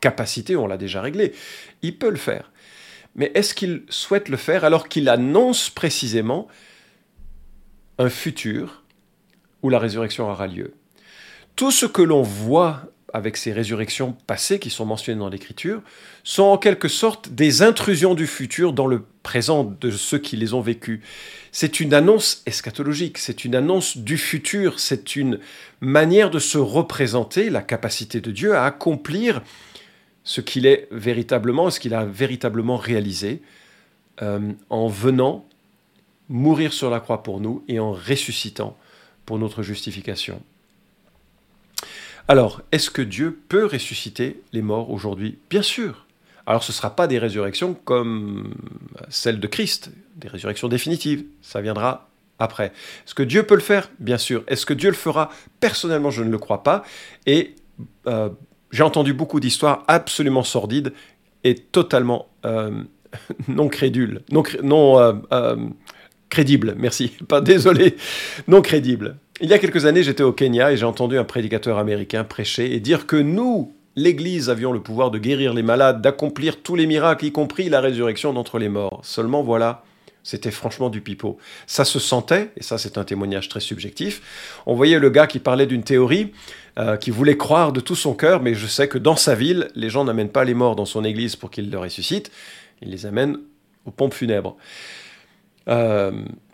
capacité, 0.00 0.56
on 0.56 0.66
l'a 0.66 0.76
déjà 0.76 1.00
réglée. 1.00 1.32
Il 1.80 1.96
peut 1.96 2.10
le 2.10 2.16
faire. 2.16 2.50
Mais 3.14 3.30
est-ce 3.34 3.54
qu'il 3.54 3.84
souhaite 3.88 4.28
le 4.28 4.36
faire 4.36 4.64
alors 4.64 4.88
qu'il 4.88 5.08
annonce 5.08 5.70
précisément 5.70 6.48
un 7.98 8.08
futur 8.08 8.82
où 9.62 9.68
la 9.68 9.78
résurrection 9.78 10.30
aura 10.30 10.46
lieu? 10.46 10.74
Tout 11.56 11.70
ce 11.70 11.86
que 11.86 12.02
l'on 12.02 12.22
voit 12.22 12.91
avec 13.12 13.36
ces 13.36 13.52
résurrections 13.52 14.16
passées 14.26 14.58
qui 14.58 14.70
sont 14.70 14.86
mentionnées 14.86 15.18
dans 15.18 15.28
l'Écriture 15.28 15.82
sont 16.24 16.44
en 16.44 16.58
quelque 16.58 16.88
sorte 16.88 17.28
des 17.28 17.62
intrusions 17.62 18.14
du 18.14 18.26
futur 18.26 18.72
dans 18.72 18.86
le 18.86 19.04
présent 19.22 19.64
de 19.64 19.90
ceux 19.90 20.18
qui 20.18 20.36
les 20.36 20.54
ont 20.54 20.60
vécues. 20.60 21.02
C'est 21.52 21.80
une 21.80 21.94
annonce 21.94 22.42
eschatologique, 22.46 23.18
c'est 23.18 23.44
une 23.44 23.54
annonce 23.54 23.98
du 23.98 24.16
futur, 24.16 24.80
c'est 24.80 25.16
une 25.16 25.38
manière 25.80 26.30
de 26.30 26.38
se 26.38 26.58
représenter 26.58 27.50
la 27.50 27.62
capacité 27.62 28.20
de 28.20 28.30
Dieu 28.30 28.54
à 28.54 28.64
accomplir 28.64 29.42
ce 30.24 30.40
qu'il 30.40 30.66
est 30.66 30.88
véritablement, 30.90 31.70
ce 31.70 31.80
qu'il 31.80 31.94
a 31.94 32.04
véritablement 32.04 32.76
réalisé 32.76 33.42
euh, 34.22 34.52
en 34.70 34.88
venant 34.88 35.46
mourir 36.28 36.72
sur 36.72 36.90
la 36.90 37.00
croix 37.00 37.22
pour 37.22 37.40
nous 37.40 37.64
et 37.68 37.78
en 37.78 37.92
ressuscitant 37.92 38.76
pour 39.26 39.38
notre 39.38 39.62
justification. 39.62 40.42
Alors, 42.28 42.62
est-ce 42.72 42.90
que 42.90 43.02
Dieu 43.02 43.38
peut 43.48 43.66
ressusciter 43.66 44.40
les 44.52 44.62
morts 44.62 44.90
aujourd'hui? 44.90 45.38
Bien 45.50 45.62
sûr. 45.62 46.06
Alors, 46.46 46.62
ce 46.62 46.72
ne 46.72 46.74
sera 46.74 46.94
pas 46.94 47.06
des 47.06 47.18
résurrections 47.18 47.74
comme 47.74 48.54
celle 49.08 49.40
de 49.40 49.46
Christ, 49.46 49.90
des 50.16 50.28
résurrections 50.28 50.68
définitives. 50.68 51.24
Ça 51.40 51.60
viendra 51.60 52.08
après. 52.38 52.66
Est-ce 53.06 53.14
que 53.14 53.22
Dieu 53.22 53.44
peut 53.44 53.54
le 53.54 53.60
faire? 53.60 53.90
Bien 53.98 54.18
sûr. 54.18 54.44
Est-ce 54.46 54.66
que 54.66 54.74
Dieu 54.74 54.90
le 54.90 54.96
fera? 54.96 55.30
Personnellement, 55.60 56.10
je 56.10 56.22
ne 56.22 56.30
le 56.30 56.38
crois 56.38 56.62
pas. 56.62 56.84
Et 57.26 57.54
euh, 58.06 58.28
j'ai 58.70 58.82
entendu 58.82 59.12
beaucoup 59.12 59.40
d'histoires 59.40 59.84
absolument 59.88 60.42
sordides 60.42 60.92
et 61.44 61.54
totalement 61.54 62.28
euh, 62.44 62.82
non 63.48 63.68
crédules, 63.68 64.22
non, 64.30 64.98
euh, 65.32 65.56
crédibles, 66.30 66.74
merci, 66.78 67.08
pas 67.28 67.40
désolé, 67.40 67.96
non 68.48 68.62
crédibles. 68.62 69.16
Il 69.44 69.50
y 69.50 69.54
a 69.54 69.58
quelques 69.58 69.86
années, 69.86 70.04
j'étais 70.04 70.22
au 70.22 70.32
Kenya 70.32 70.70
et 70.70 70.76
j'ai 70.76 70.84
entendu 70.84 71.18
un 71.18 71.24
prédicateur 71.24 71.76
américain 71.76 72.22
prêcher 72.22 72.76
et 72.76 72.78
dire 72.78 73.08
que 73.08 73.16
nous, 73.16 73.72
l'Église, 73.96 74.48
avions 74.48 74.70
le 74.70 74.78
pouvoir 74.78 75.10
de 75.10 75.18
guérir 75.18 75.52
les 75.52 75.64
malades, 75.64 76.00
d'accomplir 76.00 76.62
tous 76.62 76.76
les 76.76 76.86
miracles, 76.86 77.24
y 77.24 77.32
compris 77.32 77.68
la 77.68 77.80
résurrection 77.80 78.32
d'entre 78.32 78.60
les 78.60 78.68
morts. 78.68 79.00
Seulement 79.02 79.42
voilà, 79.42 79.82
c'était 80.22 80.52
franchement 80.52 80.90
du 80.90 81.00
pipeau. 81.00 81.38
Ça 81.66 81.84
se 81.84 81.98
sentait, 81.98 82.52
et 82.56 82.62
ça 82.62 82.78
c'est 82.78 82.98
un 82.98 83.02
témoignage 83.02 83.48
très 83.48 83.58
subjectif. 83.58 84.62
On 84.64 84.76
voyait 84.76 85.00
le 85.00 85.10
gars 85.10 85.26
qui 85.26 85.40
parlait 85.40 85.66
d'une 85.66 85.82
théorie, 85.82 86.32
euh, 86.78 86.96
qui 86.96 87.10
voulait 87.10 87.36
croire 87.36 87.72
de 87.72 87.80
tout 87.80 87.96
son 87.96 88.14
cœur, 88.14 88.40
mais 88.40 88.54
je 88.54 88.68
sais 88.68 88.86
que 88.86 88.96
dans 88.96 89.16
sa 89.16 89.34
ville, 89.34 89.70
les 89.74 89.90
gens 89.90 90.04
n'amènent 90.04 90.30
pas 90.30 90.44
les 90.44 90.54
morts 90.54 90.76
dans 90.76 90.86
son 90.86 91.02
église 91.02 91.34
pour 91.34 91.50
qu'il 91.50 91.68
le 91.68 91.78
ressuscite, 91.78 92.30
ils 92.80 92.90
les 92.90 93.06
amènent 93.06 93.38
aux 93.86 93.90
pompes 93.90 94.14
funèbres. 94.14 94.56
Euh, 95.68 96.12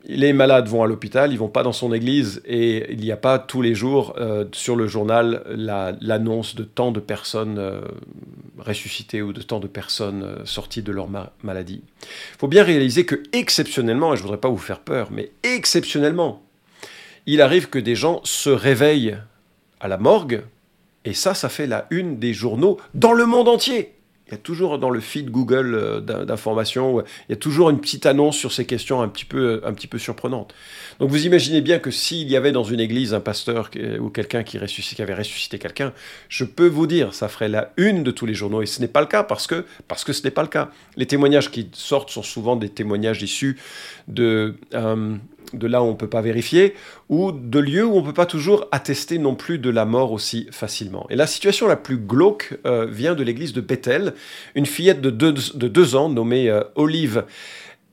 les 0.09 0.33
malades 0.33 0.69
vont 0.69 0.83
à 0.83 0.87
l'hôpital, 0.87 1.33
ils 1.33 1.39
vont 1.39 1.49
pas 1.49 1.63
dans 1.63 1.73
son 1.73 1.93
église 1.93 2.41
et 2.47 2.91
il 2.93 3.01
n'y 3.01 3.13
a 3.13 3.17
pas 3.17 3.39
tous 3.39 3.61
les 3.61 3.75
jours 3.75 4.15
euh, 4.19 4.47
sur 4.53 4.75
le 4.75 4.87
journal 4.87 5.45
l'annonce 6.01 6.55
de 6.55 6.65
tant 6.65 6.93
de 6.93 7.01
personnes 7.01 7.59
euh, 7.59 7.83
ressuscitées 8.59 9.21
ou 9.21 9.35
de 9.35 9.43
tant 9.43 9.61
de 9.61 9.67
personnes 9.67 10.23
euh, 10.23 10.45
sorties 10.47 10.83
de 10.83 10.93
leur 10.93 11.09
maladie. 11.43 11.83
Il 12.03 12.39
faut 12.39 12.49
bien 12.49 12.65
réaliser 12.65 13.05
que 13.05 13.23
exceptionnellement, 13.33 14.15
et 14.15 14.17
je 14.17 14.23
voudrais 14.23 14.39
pas 14.39 14.49
vous 14.49 14.57
faire 14.57 14.81
peur, 14.81 15.09
mais 15.11 15.31
exceptionnellement, 15.43 16.43
il 17.27 17.43
arrive 17.43 17.69
que 17.69 17.79
des 17.79 17.95
gens 17.95 18.23
se 18.25 18.49
réveillent 18.49 19.19
à 19.81 19.89
la 19.89 19.99
morgue 19.99 20.43
et 21.05 21.13
ça, 21.13 21.35
ça 21.35 21.51
fait 21.51 21.67
la 21.67 21.87
une 21.91 22.19
des 22.19 22.33
journaux 22.33 22.79
dans 22.95 23.13
le 23.13 23.27
monde 23.27 23.49
entier. 23.49 23.98
Il 24.29 24.33
y 24.33 24.35
a 24.35 24.39
toujours 24.39 24.79
dans 24.79 24.91
le 24.91 25.01
feed 25.01 25.31
Google 25.31 25.75
euh, 25.75 26.01
d'informations, 26.01 27.01
il 27.01 27.31
y 27.31 27.33
a 27.33 27.37
toujours 27.37 27.71
une 27.71 27.81
petite 27.81 28.07
annonce 28.07 28.37
sur 28.37 28.53
ces 28.53 28.67
questions 28.67 29.01
un 29.01 29.09
petit 29.09 29.25
peu, 29.25 29.61
un 29.65 29.73
petit 29.73 29.87
peu 29.87 29.99
surprenantes. 29.99 30.55
Donc 31.01 31.11
vous 31.11 31.27
imaginez 31.27 31.61
bien 31.61 31.79
que 31.79 31.91
s'il 31.91 32.29
y 32.29 32.37
avait 32.37 32.53
dans 32.53 32.65
une 32.65 32.81
église 32.81 33.15
un 33.15 33.21
pasteur 33.21 33.71
ou 34.01 34.11
quelqu'un 34.11 34.43
qui, 34.43 34.59
qui 34.59 35.03
avait 35.03 35.15
ressuscité 35.15 35.59
quelqu'un, 35.59 35.93
je 36.29 36.45
peux 36.45 36.67
vous 36.67 36.87
dire, 36.87 37.15
ça 37.15 37.29
ferait 37.29 37.49
la 37.49 37.73
une 37.77 38.03
de 38.03 38.11
tous 38.11 38.27
les 38.27 38.35
journaux. 38.35 38.63
Et 38.63 38.67
ce 38.67 38.81
n'est 38.81 38.89
pas 38.89 39.01
le 39.01 39.07
cas 39.07 39.23
parce 39.23 39.47
que, 39.47 39.65
parce 39.87 40.05
que 40.05 40.13
ce 40.13 40.23
n'est 40.23 40.31
pas 40.31 40.43
le 40.43 40.49
cas. 40.49 40.71
Les 40.97 41.07
témoignages 41.07 41.51
qui 41.51 41.69
sortent 41.73 42.11
sont 42.11 42.23
souvent 42.23 42.57
des 42.57 42.69
témoignages 42.69 43.23
issus 43.23 43.59
de, 44.09 44.57
euh, 44.75 45.17
de 45.53 45.67
là 45.67 45.83
où 45.83 45.87
on 45.87 45.93
ne 45.93 45.97
peut 45.97 46.09
pas 46.09 46.21
vérifier, 46.21 46.75
ou 47.09 47.33
de 47.33 47.59
lieux 47.59 47.85
où 47.85 47.95
on 47.95 48.01
ne 48.01 48.07
peut 48.07 48.13
pas 48.13 48.27
toujours 48.27 48.67
attester 48.73 49.19
non 49.19 49.35
plus 49.35 49.59
de 49.59 49.71
la 49.71 49.85
mort 49.85 50.13
aussi 50.13 50.49
facilement. 50.51 51.07
Et 51.11 51.17
la 51.17 51.27
situation 51.27 51.67
la 51.67 51.77
plus 51.77 51.97
glauque 51.97 52.59
euh, 52.67 52.87
vient 52.87 53.15
de 53.15 53.23
l'église 53.23 53.53
de 53.53 53.61
Bethel. 53.61 54.15
Une 54.55 54.67
fillette 54.67 55.01
de 55.01 55.11
deux, 55.11 55.97
ans 55.97 56.09
nommée 56.09 56.49
euh, 56.49 56.63
Olive 56.75 57.25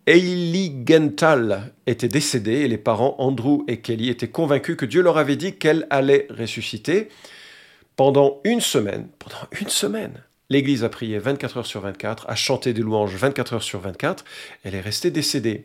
Eiligenthal 0.08 1.74
était 1.88 2.08
décédée 2.08 2.62
et 2.62 2.68
les 2.68 2.78
parents 2.78 3.16
Andrew 3.18 3.64
et 3.68 3.78
Kelly 3.78 4.10
étaient 4.10 4.28
convaincus 4.28 4.76
que 4.76 4.86
Dieu 4.86 5.02
leur 5.02 5.18
avait 5.18 5.36
dit 5.36 5.56
qu'elle 5.56 5.88
allait 5.90 6.28
ressusciter. 6.30 7.10
Pendant 7.96 8.42
une 8.44 8.62
semaine, 8.62 9.08
pendant 9.18 9.48
une 9.60 9.70
semaine, 9.70 10.24
l'Église 10.50 10.84
a 10.84 10.90
prié 10.90 11.18
24 11.18 11.58
heures 11.58 11.66
sur 11.66 11.82
24, 11.82 12.30
a 12.30 12.36
chanté 12.36 12.74
des 12.74 12.82
louanges 12.82 13.16
24 13.16 13.54
heures 13.54 13.64
sur 13.64 13.80
24, 13.80 14.26
elle 14.64 14.76
est 14.76 14.82
restée 14.82 15.12
décédée. 15.12 15.64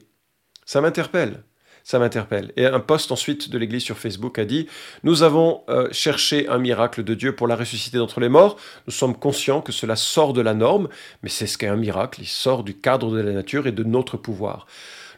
Ça 0.65 0.81
m'interpelle 0.81 1.43
ça 1.91 1.99
m'interpelle. 1.99 2.53
Et 2.57 2.67
un 2.67 2.79
post 2.79 3.11
ensuite 3.11 3.51
de 3.51 3.59
l'Église 3.59 3.83
sur 3.83 3.99
Facebook 3.99 4.39
a 4.39 4.45
dit 4.45 4.69
Nous 5.03 5.25
avons 5.25 5.63
euh, 5.69 5.89
cherché 5.91 6.47
un 6.47 6.59
miracle 6.59 7.03
de 7.03 7.15
Dieu 7.15 7.35
pour 7.35 7.49
la 7.49 7.57
ressusciter 7.57 7.99
d'entre 7.99 8.21
les 8.21 8.29
morts. 8.29 8.57
Nous 8.87 8.93
sommes 8.93 9.17
conscients 9.17 9.61
que 9.61 9.73
cela 9.73 9.97
sort 9.97 10.33
de 10.33 10.41
la 10.41 10.55
norme, 10.55 10.89
mais 11.25 11.29
c'est 11.29 11.49
ce 11.49 11.59
qu'est 11.59 11.67
un 11.67 11.75
miracle. 11.75 12.21
Il 12.23 12.29
sort 12.29 12.63
du 12.63 12.75
cadre 12.77 13.11
de 13.11 13.21
la 13.21 13.33
nature 13.33 13.67
et 13.67 13.73
de 13.73 13.83
notre 13.83 14.17
pouvoir. 14.17 14.69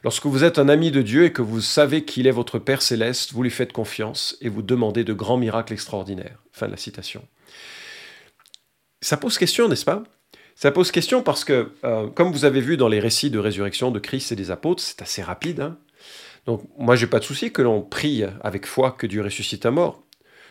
Lorsque 0.02 0.24
vous 0.24 0.44
êtes 0.44 0.58
un 0.58 0.70
ami 0.70 0.90
de 0.90 1.02
Dieu 1.02 1.24
et 1.24 1.32
que 1.32 1.42
vous 1.42 1.60
savez 1.60 2.06
qu'il 2.06 2.26
est 2.26 2.30
votre 2.30 2.58
Père 2.58 2.80
céleste, 2.80 3.34
vous 3.34 3.42
lui 3.42 3.50
faites 3.50 3.74
confiance 3.74 4.38
et 4.40 4.48
vous 4.48 4.62
demandez 4.62 5.04
de 5.04 5.12
grands 5.12 5.36
miracles 5.36 5.74
extraordinaires. 5.74 6.42
Fin 6.52 6.68
de 6.68 6.72
la 6.72 6.78
citation. 6.78 7.22
Ça 9.02 9.18
pose 9.18 9.36
question, 9.36 9.68
n'est-ce 9.68 9.84
pas? 9.84 10.04
Ça 10.54 10.70
pose 10.70 10.90
question 10.90 11.22
parce 11.22 11.44
que, 11.44 11.72
euh, 11.84 12.06
comme 12.08 12.32
vous 12.32 12.46
avez 12.46 12.62
vu 12.62 12.78
dans 12.78 12.88
les 12.88 13.00
récits 13.00 13.30
de 13.30 13.38
résurrection 13.38 13.90
de 13.90 13.98
Christ 13.98 14.32
et 14.32 14.36
des 14.36 14.50
apôtres, 14.50 14.82
c'est 14.82 15.02
assez 15.02 15.22
rapide. 15.22 15.60
Hein 15.60 15.76
donc 16.46 16.62
moi, 16.76 16.96
j'ai 16.96 17.06
pas 17.06 17.18
de 17.18 17.24
souci 17.24 17.52
que 17.52 17.62
l'on 17.62 17.82
prie 17.82 18.24
avec 18.42 18.66
foi 18.66 18.92
que 18.92 19.06
Dieu 19.06 19.22
ressuscite 19.22 19.66
un 19.66 19.70
mort. 19.70 20.02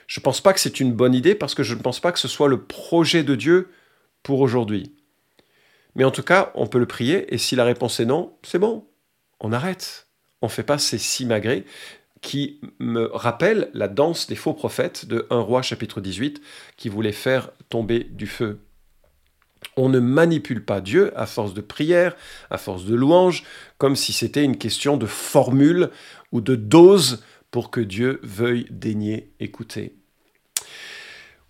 Je 0.07 0.19
ne 0.19 0.23
pense 0.23 0.41
pas 0.41 0.53
que 0.53 0.59
c'est 0.59 0.79
une 0.79 0.93
bonne 0.93 1.13
idée 1.13 1.35
parce 1.35 1.55
que 1.55 1.63
je 1.63 1.75
ne 1.75 1.81
pense 1.81 1.99
pas 1.99 2.11
que 2.11 2.19
ce 2.19 2.27
soit 2.27 2.47
le 2.47 2.63
projet 2.63 3.23
de 3.23 3.35
Dieu 3.35 3.69
pour 4.23 4.39
aujourd'hui. 4.39 4.95
Mais 5.95 6.03
en 6.03 6.11
tout 6.11 6.23
cas, 6.23 6.51
on 6.55 6.67
peut 6.67 6.79
le 6.79 6.85
prier 6.85 7.33
et 7.33 7.37
si 7.37 7.55
la 7.55 7.65
réponse 7.65 7.99
est 7.99 8.05
non, 8.05 8.37
c'est 8.43 8.59
bon, 8.59 8.87
on 9.39 9.51
arrête. 9.51 10.07
On 10.41 10.47
ne 10.47 10.51
fait 10.51 10.63
pas 10.63 10.77
ces 10.77 10.97
simagrées 10.97 11.65
qui 12.21 12.61
me 12.79 13.09
rappellent 13.13 13.69
la 13.73 13.87
danse 13.87 14.27
des 14.27 14.35
faux 14.35 14.53
prophètes 14.53 15.05
de 15.05 15.27
1 15.29 15.39
roi 15.39 15.61
chapitre 15.61 16.01
18 16.01 16.41
qui 16.77 16.87
voulait 16.87 17.11
faire 17.11 17.51
tomber 17.69 18.03
du 18.03 18.27
feu 18.27 18.59
on 19.77 19.89
ne 19.89 19.99
manipule 19.99 20.63
pas 20.63 20.81
Dieu 20.81 21.11
à 21.17 21.25
force 21.25 21.53
de 21.53 21.61
prière, 21.61 22.15
à 22.49 22.57
force 22.57 22.85
de 22.85 22.95
louange, 22.95 23.43
comme 23.77 23.95
si 23.95 24.13
c'était 24.13 24.43
une 24.43 24.57
question 24.57 24.97
de 24.97 25.05
formule 25.05 25.89
ou 26.31 26.41
de 26.41 26.55
dose 26.55 27.23
pour 27.51 27.71
que 27.71 27.81
Dieu 27.81 28.19
veuille 28.23 28.65
daigner 28.69 29.31
écouter. 29.39 29.95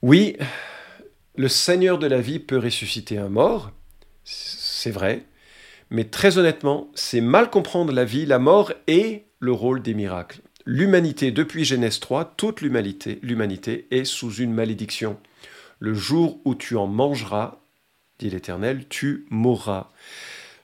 Oui, 0.01 0.35
le 1.35 1.47
Seigneur 1.47 1.99
de 1.99 2.07
la 2.07 2.21
vie 2.21 2.39
peut 2.39 2.57
ressusciter 2.57 3.17
un 3.17 3.29
mort, 3.29 3.71
c'est 4.23 4.91
vrai, 4.91 5.25
mais 5.89 6.05
très 6.05 6.37
honnêtement, 6.37 6.89
c'est 6.95 7.21
mal 7.21 7.49
comprendre 7.49 7.93
la 7.93 8.05
vie, 8.05 8.25
la 8.25 8.39
mort 8.39 8.73
et 8.87 9.25
le 9.39 9.51
rôle 9.51 9.81
des 9.81 9.93
miracles. 9.93 10.41
L'humanité, 10.65 11.31
depuis 11.31 11.65
Genèse 11.65 11.99
3, 11.99 12.33
toute 12.37 12.61
l'humanité, 12.61 13.19
l'humanité 13.23 13.87
est 13.91 14.05
sous 14.05 14.33
une 14.33 14.53
malédiction. 14.53 15.17
Le 15.79 15.93
jour 15.93 16.39
où 16.45 16.53
tu 16.55 16.75
en 16.77 16.87
mangeras, 16.87 17.60
dit 18.21 18.29
l'Éternel, 18.29 18.87
tu 18.87 19.25
mourras. 19.29 19.89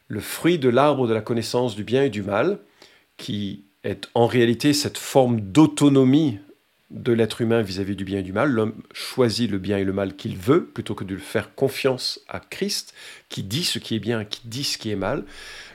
Le 0.08 0.20
fruit 0.20 0.60
de 0.60 0.70
l'arbre 0.70 1.08
de 1.08 1.14
la 1.14 1.22
connaissance 1.22 1.76
du 1.76 1.84
bien 1.84 2.04
et 2.04 2.10
du 2.10 2.24
mal, 2.24 2.60
qui 3.18 3.66
est 3.84 4.10
en 4.14 4.28
réalité 4.28 4.74
cette 4.74 4.98
forme 4.98 5.42
d'autonomie 5.42 6.40
de 6.90 7.12
l'être 7.12 7.42
humain 7.42 7.62
vis-à-vis 7.62 7.96
du 7.96 8.06
bien 8.06 8.20
et 8.20 8.24
du 8.24 8.32
mal. 8.32 8.50
L'homme 8.50 8.82
choisit 8.94 9.50
le 9.52 9.58
bien 9.58 9.78
et 9.78 9.84
le 9.84 9.92
mal 9.92 10.16
qu'il 10.16 10.38
veut 10.38 10.66
plutôt 10.66 10.96
que 10.96 11.04
de 11.04 11.16
le 11.16 11.22
faire 11.22 11.54
confiance 11.54 12.22
à 12.30 12.40
Christ 12.40 12.94
qui 13.28 13.44
dit 13.44 13.66
ce 13.66 13.80
qui 13.80 13.96
est 13.96 14.00
bien, 14.00 14.24
qui 14.24 14.42
dit 14.46 14.64
ce 14.64 14.78
qui 14.78 14.92
est 14.92 14.96
mal. 14.96 15.26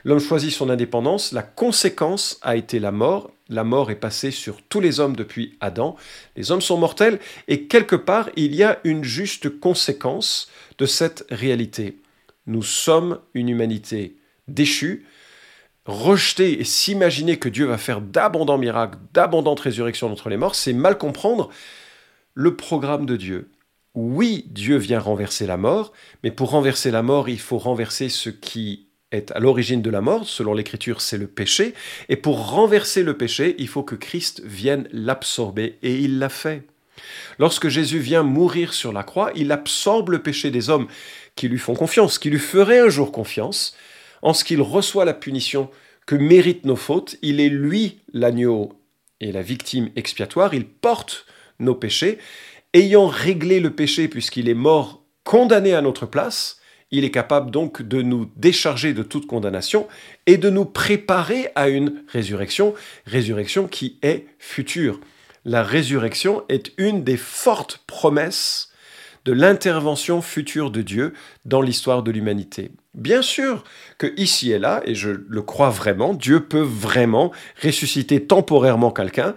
L'homme 0.03 0.19
choisit 0.19 0.51
son 0.51 0.69
indépendance. 0.69 1.31
La 1.31 1.43
conséquence 1.43 2.39
a 2.41 2.55
été 2.55 2.79
la 2.79 2.91
mort. 2.91 3.31
La 3.49 3.63
mort 3.63 3.91
est 3.91 3.95
passée 3.95 4.31
sur 4.31 4.61
tous 4.63 4.79
les 4.79 4.99
hommes 4.99 5.15
depuis 5.15 5.55
Adam. 5.59 5.95
Les 6.35 6.51
hommes 6.51 6.61
sont 6.61 6.77
mortels 6.77 7.19
et 7.47 7.67
quelque 7.67 7.95
part 7.95 8.29
il 8.35 8.55
y 8.55 8.63
a 8.63 8.79
une 8.83 9.03
juste 9.03 9.59
conséquence 9.59 10.49
de 10.79 10.87
cette 10.87 11.25
réalité. 11.29 11.99
Nous 12.47 12.63
sommes 12.63 13.19
une 13.35 13.49
humanité 13.49 14.15
déchue 14.47 15.05
rejeter 15.85 16.59
et 16.59 16.63
s'imaginer 16.63 17.37
que 17.37 17.49
Dieu 17.49 17.65
va 17.65 17.77
faire 17.77 18.01
d'abondants 18.01 18.57
miracles, 18.57 18.97
d'abondantes 19.13 19.59
résurrections 19.59 20.09
d'entre 20.09 20.29
les 20.29 20.37
morts, 20.37 20.55
c'est 20.55 20.73
mal 20.73 20.97
comprendre 20.97 21.49
le 22.33 22.55
programme 22.55 23.05
de 23.05 23.17
Dieu. 23.17 23.49
Oui, 23.95 24.45
Dieu 24.49 24.77
vient 24.77 24.99
renverser 24.99 25.45
la 25.45 25.57
mort, 25.57 25.91
mais 26.23 26.31
pour 26.31 26.49
renverser 26.49 26.89
la 26.89 27.03
mort, 27.03 27.29
il 27.29 27.39
faut 27.39 27.59
renverser 27.59 28.09
ce 28.09 28.29
qui 28.29 28.87
est 29.11 29.31
à 29.31 29.39
l'origine 29.39 29.83
de 29.83 29.91
la 29.91 30.01
mort, 30.01 30.27
selon 30.27 30.55
l'Écriture, 30.55 30.99
c'est 30.99 31.19
le 31.19 31.27
péché, 31.27 31.75
et 32.09 32.15
pour 32.15 32.49
renverser 32.49 33.03
le 33.03 33.15
péché, 33.15 33.55
il 33.59 33.67
faut 33.67 33.83
que 33.83 33.93
Christ 33.93 34.41
vienne 34.43 34.87
l'absorber, 34.91 35.77
et 35.83 35.99
il 35.99 36.17
l'a 36.17 36.29
fait. 36.29 36.65
Lorsque 37.37 37.67
Jésus 37.67 37.99
vient 37.99 38.23
mourir 38.23 38.73
sur 38.73 38.91
la 38.93 39.03
croix, 39.03 39.31
il 39.35 39.51
absorbe 39.51 40.09
le 40.09 40.23
péché 40.23 40.49
des 40.49 40.69
hommes 40.69 40.87
qui 41.35 41.47
lui 41.47 41.59
font 41.59 41.75
confiance, 41.75 42.17
qui 42.17 42.31
lui 42.31 42.39
feraient 42.39 42.79
un 42.79 42.89
jour 42.89 43.11
confiance, 43.11 43.75
en 44.23 44.33
ce 44.33 44.43
qu'il 44.43 44.61
reçoit 44.61 45.05
la 45.05 45.13
punition 45.13 45.69
que 46.07 46.15
méritent 46.15 46.65
nos 46.65 46.75
fautes. 46.75 47.17
Il 47.21 47.39
est 47.39 47.49
lui 47.49 47.99
l'agneau 48.13 48.73
et 49.19 49.31
la 49.31 49.43
victime 49.43 49.89
expiatoire. 49.95 50.55
Il 50.55 50.65
porte 50.65 51.27
nos 51.59 51.75
péchés. 51.75 52.17
Ayant 52.73 53.05
réglé 53.05 53.59
le 53.59 53.69
péché 53.69 54.07
puisqu'il 54.07 54.49
est 54.49 54.55
mort 54.55 55.03
condamné 55.23 55.73
à 55.73 55.81
notre 55.81 56.07
place, 56.07 56.59
il 56.89 57.03
est 57.03 57.11
capable 57.11 57.51
donc 57.51 57.81
de 57.81 58.01
nous 58.01 58.31
décharger 58.35 58.93
de 58.93 59.03
toute 59.03 59.27
condamnation 59.27 59.87
et 60.25 60.37
de 60.37 60.49
nous 60.49 60.65
préparer 60.65 61.49
à 61.55 61.69
une 61.69 62.03
résurrection, 62.07 62.73
résurrection 63.05 63.67
qui 63.67 63.99
est 64.01 64.25
future. 64.39 64.99
La 65.45 65.63
résurrection 65.63 66.43
est 66.49 66.71
une 66.77 67.03
des 67.03 67.17
fortes 67.17 67.83
promesses 67.87 68.71
de 69.25 69.33
l'intervention 69.33 70.21
future 70.21 70.71
de 70.71 70.81
Dieu 70.81 71.13
dans 71.45 71.61
l'histoire 71.61 72.03
de 72.03 72.11
l'humanité. 72.11 72.71
Bien 72.93 73.23
sûr 73.23 73.63
que 73.97 74.13
ici 74.17 74.51
et 74.51 74.59
là, 74.59 74.81
et 74.85 74.93
je 74.93 75.09
le 75.09 75.41
crois 75.41 75.71
vraiment, 75.71 76.13
Dieu 76.13 76.45
peut 76.45 76.61
vraiment 76.61 77.31
ressusciter 77.63 78.25
temporairement 78.25 78.91
quelqu'un 78.91 79.33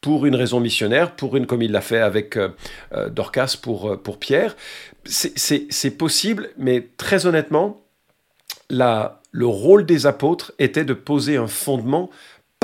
pour 0.00 0.24
une 0.24 0.36
raison 0.36 0.60
missionnaire, 0.60 1.14
pour 1.14 1.36
une 1.36 1.46
comme 1.46 1.62
il 1.62 1.72
l'a 1.72 1.80
fait 1.80 2.00
avec 2.00 2.36
euh, 2.36 2.50
euh, 2.92 3.10
Dorcas 3.10 3.56
pour, 3.60 3.90
euh, 3.90 3.96
Pierre. 4.18 4.56
C'est 5.04 5.98
possible, 5.98 6.50
mais 6.56 6.88
très 6.96 7.26
honnêtement, 7.26 7.82
le 8.70 9.46
rôle 9.46 9.84
des 9.84 10.06
apôtres 10.06 10.52
était 10.58 10.84
de 10.84 10.94
poser 10.94 11.36
un 11.36 11.48
fondement 11.48 12.08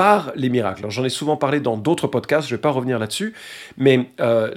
par 0.03 0.33
les 0.35 0.49
miracles. 0.49 0.87
J'en 0.89 1.05
ai 1.05 1.09
souvent 1.09 1.37
parlé 1.37 1.61
dans 1.61 1.77
d'autres 1.77 2.09
podcasts, 2.09 2.49
je 2.49 2.55
ne 2.55 2.57
vais 2.57 2.61
pas 2.61 2.73
revenir 2.73 2.99
là-dessus, 2.99 3.35
mais 3.77 4.09
euh, 4.19 4.51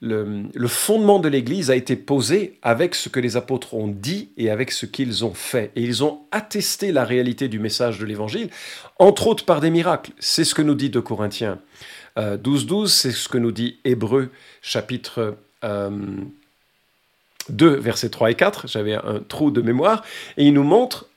le, 0.00 0.66
fondement 0.66 1.18
de 1.18 1.28
l'Église 1.28 1.70
a 1.70 1.76
été 1.76 1.94
posé 1.94 2.58
avec 2.62 2.94
ce 2.94 3.10
que 3.10 3.20
les 3.20 3.36
apôtres 3.36 3.74
ont 3.74 3.86
dit 3.86 4.30
et 4.38 4.48
avec 4.48 4.70
ce 4.70 4.86
qu'ils 4.86 5.26
ont 5.26 5.34
fait. 5.34 5.72
Et 5.76 5.82
ils 5.82 6.02
ont 6.02 6.20
attesté 6.30 6.90
la 6.90 7.04
réalité 7.04 7.48
du 7.48 7.58
message 7.58 7.98
de 7.98 8.06
l'Évangile, 8.06 8.48
entre 8.98 9.26
autres 9.26 9.44
par 9.44 9.60
des 9.60 9.68
miracles. 9.68 10.12
C'est 10.18 10.44
ce 10.44 10.54
que 10.54 10.62
nous 10.62 10.74
dit 10.74 10.88
de 10.88 11.00
Corinthiens 11.00 11.58
12-12, 12.16 12.16
euh, 12.16 12.86
c'est 12.86 13.10
ce 13.10 13.28
que 13.28 13.36
nous 13.36 13.52
dit 13.52 13.76
Hébreu 13.84 14.30
chapitre... 14.62 15.36
2, 15.62 15.68
euh, 15.68 16.24
versets 17.78 18.08
3 18.08 18.30
et 18.30 18.34
4, 18.36 18.68
j'avais 18.68 18.94
un 18.94 19.20
trou 19.28 19.50
de 19.50 19.60
mémoire, 19.60 20.02
et 20.38 20.46
il 20.46 20.54
nous 20.54 20.64
montre 20.64 21.08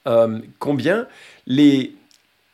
combien 0.59 1.07
les, 1.47 1.95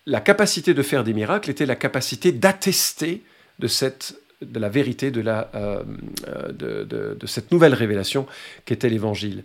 la 0.05 0.21
capacité 0.21 0.73
de 0.73 0.81
faire 0.81 1.03
des 1.03 1.13
miracles 1.13 1.49
était 1.49 1.65
la 1.65 1.75
capacité 1.75 2.31
d'attester 2.31 3.23
de 3.59 3.67
cette 3.67 4.15
de 4.41 4.59
la 4.59 4.69
vérité 4.69 5.11
de, 5.11 5.21
la, 5.21 5.49
euh, 5.55 5.83
euh, 6.27 7.15
de, 7.15 7.27
cette 7.27 7.51
nouvelle 7.51 7.73
révélation 7.73 8.25
qu'était 8.65 8.89
l'Évangile. 8.89 9.43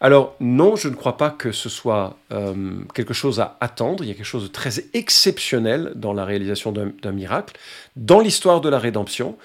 Alors 0.00 0.36
non, 0.40 0.76
je 0.76 0.88
ne 0.88 0.94
crois 0.94 1.16
pas 1.16 1.30
que 1.30 1.52
ce 1.52 1.68
soit 1.68 2.18
euh, 2.32 2.54
quelque 2.94 3.14
chose 3.14 3.40
à 3.40 3.56
attendre, 3.60 4.04
il 4.04 4.08
y 4.08 4.10
a 4.10 4.14
quelque 4.14 4.24
chose 4.24 4.44
de 4.44 4.48
très 4.48 4.84
exceptionnel 4.94 5.92
dans 5.96 6.12
la 6.12 6.24
réalisation 6.24 6.72
d'un 6.72 7.12
miracle, 7.12 7.56
dans 7.96 8.20
l'histoire 8.20 8.60
de 8.60 8.68
la 8.68 8.78
rédemption. 8.78 9.36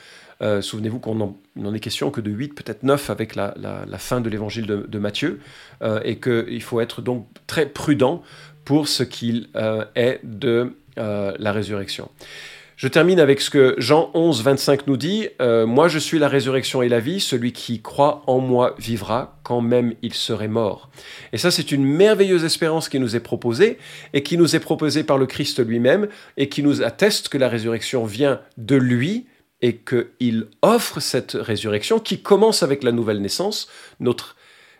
Souvenez-vous 0.60 1.00
qu'on 1.00 1.38
n'en 1.56 1.74
est 1.74 1.80
question 1.80 2.12
que 2.12 2.20
de 2.20 2.30
8, 2.30 2.50
peut-être 2.50 2.84
9 2.84 3.10
avec 3.10 3.36
la, 3.36 3.54
fin 3.98 4.20
de 4.20 4.30
l'évangile 4.30 4.66
de, 4.66 4.86
de, 4.86 5.00
Matthieu, 5.00 5.40
et 6.04 6.20
qu'il 6.20 6.62
faut 6.62 6.82
être 6.82 7.02
donc 7.02 7.28
très 7.48 7.66
prudent 7.66 8.24
pour 8.66 8.88
ce 8.88 9.04
qu'il 9.04 9.50
euh, 9.56 9.86
est 9.96 10.20
de 10.24 10.76
euh, 10.98 11.34
la 11.40 11.52
résurrection. 11.52 12.10
Je 12.76 12.88
termine 12.88 13.20
avec 13.20 13.40
ce 13.40 13.50
que 13.50 13.76
Jean 13.78 14.10
11, 14.14 14.44
25 14.44 14.88
nous 14.88 14.98
dit. 14.98 15.30
Euh, 15.42 15.66
moi 15.66 15.88
je 15.88 16.00
suis 16.00 16.20
la 16.20 16.28
résurrection 16.28 16.82
et 16.82 16.90
la 16.90 17.00
vie, 17.00 17.20
celui 17.20 17.54
qui 17.54 17.82
croit 17.82 18.24
en 18.28 18.40
moi 18.40 18.76
vivra 18.78 19.40
quand 19.44 19.62
même 19.62 19.94
il 20.02 20.14
serait 20.14 20.48
mort. 20.48 20.90
Et 21.32 21.38
ça 21.38 21.52
c'est 21.52 21.72
une 21.72 21.86
merveilleuse 21.86 22.44
espérance 22.44 22.90
qui 22.90 23.00
nous 23.00 23.16
est 23.16 23.22
proposée 23.22 23.78
et 24.14 24.24
qui 24.24 24.38
nous 24.38 24.56
est 24.56 24.60
proposée 24.60 25.04
par 25.04 25.18
le 25.18 25.28
Christ 25.28 25.66
lui-même 25.66 26.08
et 26.36 26.50
qui 26.50 26.64
nous 26.64 26.82
atteste 26.82 27.30
que 27.30 27.38
la 27.38 27.48
résurrection 27.48 28.06
vient 28.06 28.42
de 28.58 28.76
lui 28.76 29.28
et 29.62 29.78
qu'il 29.78 30.48
offre 30.62 31.00
cette 31.00 31.38
résurrection 31.40 32.00
qui 32.00 32.22
commence 32.22 32.64
avec 32.64 32.84
la 32.84 32.92
nouvelle 32.92 33.22
naissance. 33.22 33.70
Notre 34.02 34.36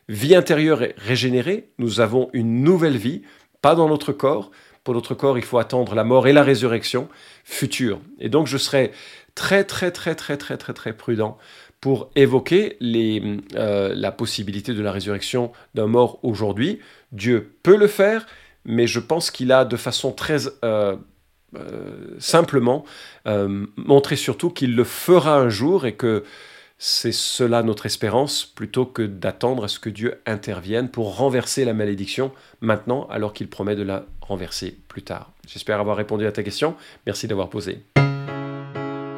vie 0.10 0.36
intérieure 0.36 0.84
est 0.84 0.96
régénérée, 0.98 1.70
nous 1.78 2.02
avons 2.02 2.30
une 2.34 2.64
nouvelle 2.64 2.98
vie, 2.98 3.22
pas 3.64 3.74
dans 3.74 3.88
notre 3.88 4.12
corps. 4.12 4.52
Pour 4.84 4.94
notre 4.94 5.16
corps, 5.16 5.38
il 5.40 5.44
faut 5.44 5.58
attendre 5.58 5.96
la 5.96 6.04
mort 6.04 6.28
et 6.28 6.34
la 6.34 6.44
résurrection 6.44 7.08
future. 7.46 8.00
Et 8.20 8.30
donc, 8.30 8.46
je 8.46 8.58
serai 8.58 8.92
très, 9.34 9.64
très, 9.64 9.90
très, 9.90 10.14
très, 10.14 10.38
très, 10.38 10.58
très, 10.58 10.74
très 10.74 10.94
prudent 10.94 11.38
pour 11.80 12.12
évoquer 12.16 12.76
les, 12.82 13.40
euh, 13.56 13.94
la 13.96 14.12
possibilité 14.12 14.74
de 14.74 14.82
la 14.82 14.92
résurrection 14.92 15.54
d'un 15.76 15.88
mort 15.88 16.20
aujourd'hui. 16.24 16.80
Dieu 17.14 17.56
peut 17.64 17.78
le 17.78 17.88
faire, 17.88 18.28
mais 18.66 18.86
je 18.86 19.00
pense 19.00 19.32
qu'il 19.32 19.52
a 19.54 19.64
de 19.64 19.78
façon 19.78 20.12
très 20.12 20.48
euh, 20.64 20.98
euh, 21.56 22.16
simplement 22.20 22.84
montré 23.78 24.18
surtout 24.18 24.50
qu'il 24.50 24.76
le 24.76 24.84
fera 24.84 25.38
un 25.38 25.50
jour 25.50 25.86
et 25.86 25.96
que 25.96 26.26
c'est 26.78 27.14
cela 27.14 27.64
notre 27.64 27.86
espérance, 27.86 28.46
plutôt 28.46 28.86
que 28.86 29.04
d'attendre 29.04 29.64
à 29.64 29.68
ce 29.68 29.80
que 29.80 29.90
Dieu 29.90 30.22
intervienne 30.26 30.90
pour 30.90 31.16
renverser 31.16 31.66
la 31.66 31.74
malédiction 31.74 32.32
maintenant, 32.62 33.08
alors 33.10 33.34
qu'il 33.34 33.50
promet 33.50 33.76
de 33.76 33.84
la 33.84 34.06
renverser 34.22 34.78
plus 34.88 35.04
tard. 35.04 35.32
J'espère 35.48 35.80
avoir 35.80 35.98
répondu 35.98 36.26
à 36.26 36.32
ta 36.32 36.44
question. 36.44 36.76
Merci 37.06 37.28
d'avoir 37.28 37.50
posé. 37.50 37.84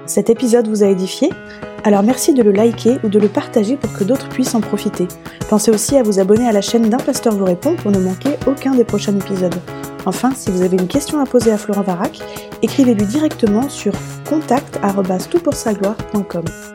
Cet 0.05 0.29
épisode 0.29 0.67
vous 0.67 0.83
a 0.83 0.87
édifié? 0.87 1.29
Alors 1.83 2.03
merci 2.03 2.33
de 2.33 2.43
le 2.43 2.51
liker 2.51 2.97
ou 3.03 3.09
de 3.09 3.19
le 3.19 3.27
partager 3.27 3.75
pour 3.77 3.91
que 3.93 4.03
d'autres 4.03 4.29
puissent 4.29 4.55
en 4.55 4.61
profiter. 4.61 5.07
Pensez 5.49 5.71
aussi 5.71 5.97
à 5.97 6.03
vous 6.03 6.19
abonner 6.19 6.47
à 6.47 6.51
la 6.51 6.61
chaîne 6.61 6.89
d'un 6.89 6.97
pasteur 6.97 7.35
vous 7.35 7.45
répond 7.45 7.75
pour 7.75 7.91
ne 7.91 7.99
manquer 7.99 8.37
aucun 8.47 8.75
des 8.75 8.85
prochains 8.85 9.15
épisodes. 9.15 9.55
Enfin, 10.05 10.31
si 10.35 10.51
vous 10.51 10.61
avez 10.61 10.77
une 10.77 10.87
question 10.87 11.19
à 11.19 11.25
poser 11.25 11.51
à 11.51 11.57
Florent 11.57 11.81
Varac, 11.81 12.19
écrivez-lui 12.61 13.05
directement 13.05 13.69
sur 13.69 13.93
contact@toutpoursagloire.com. 14.27 16.74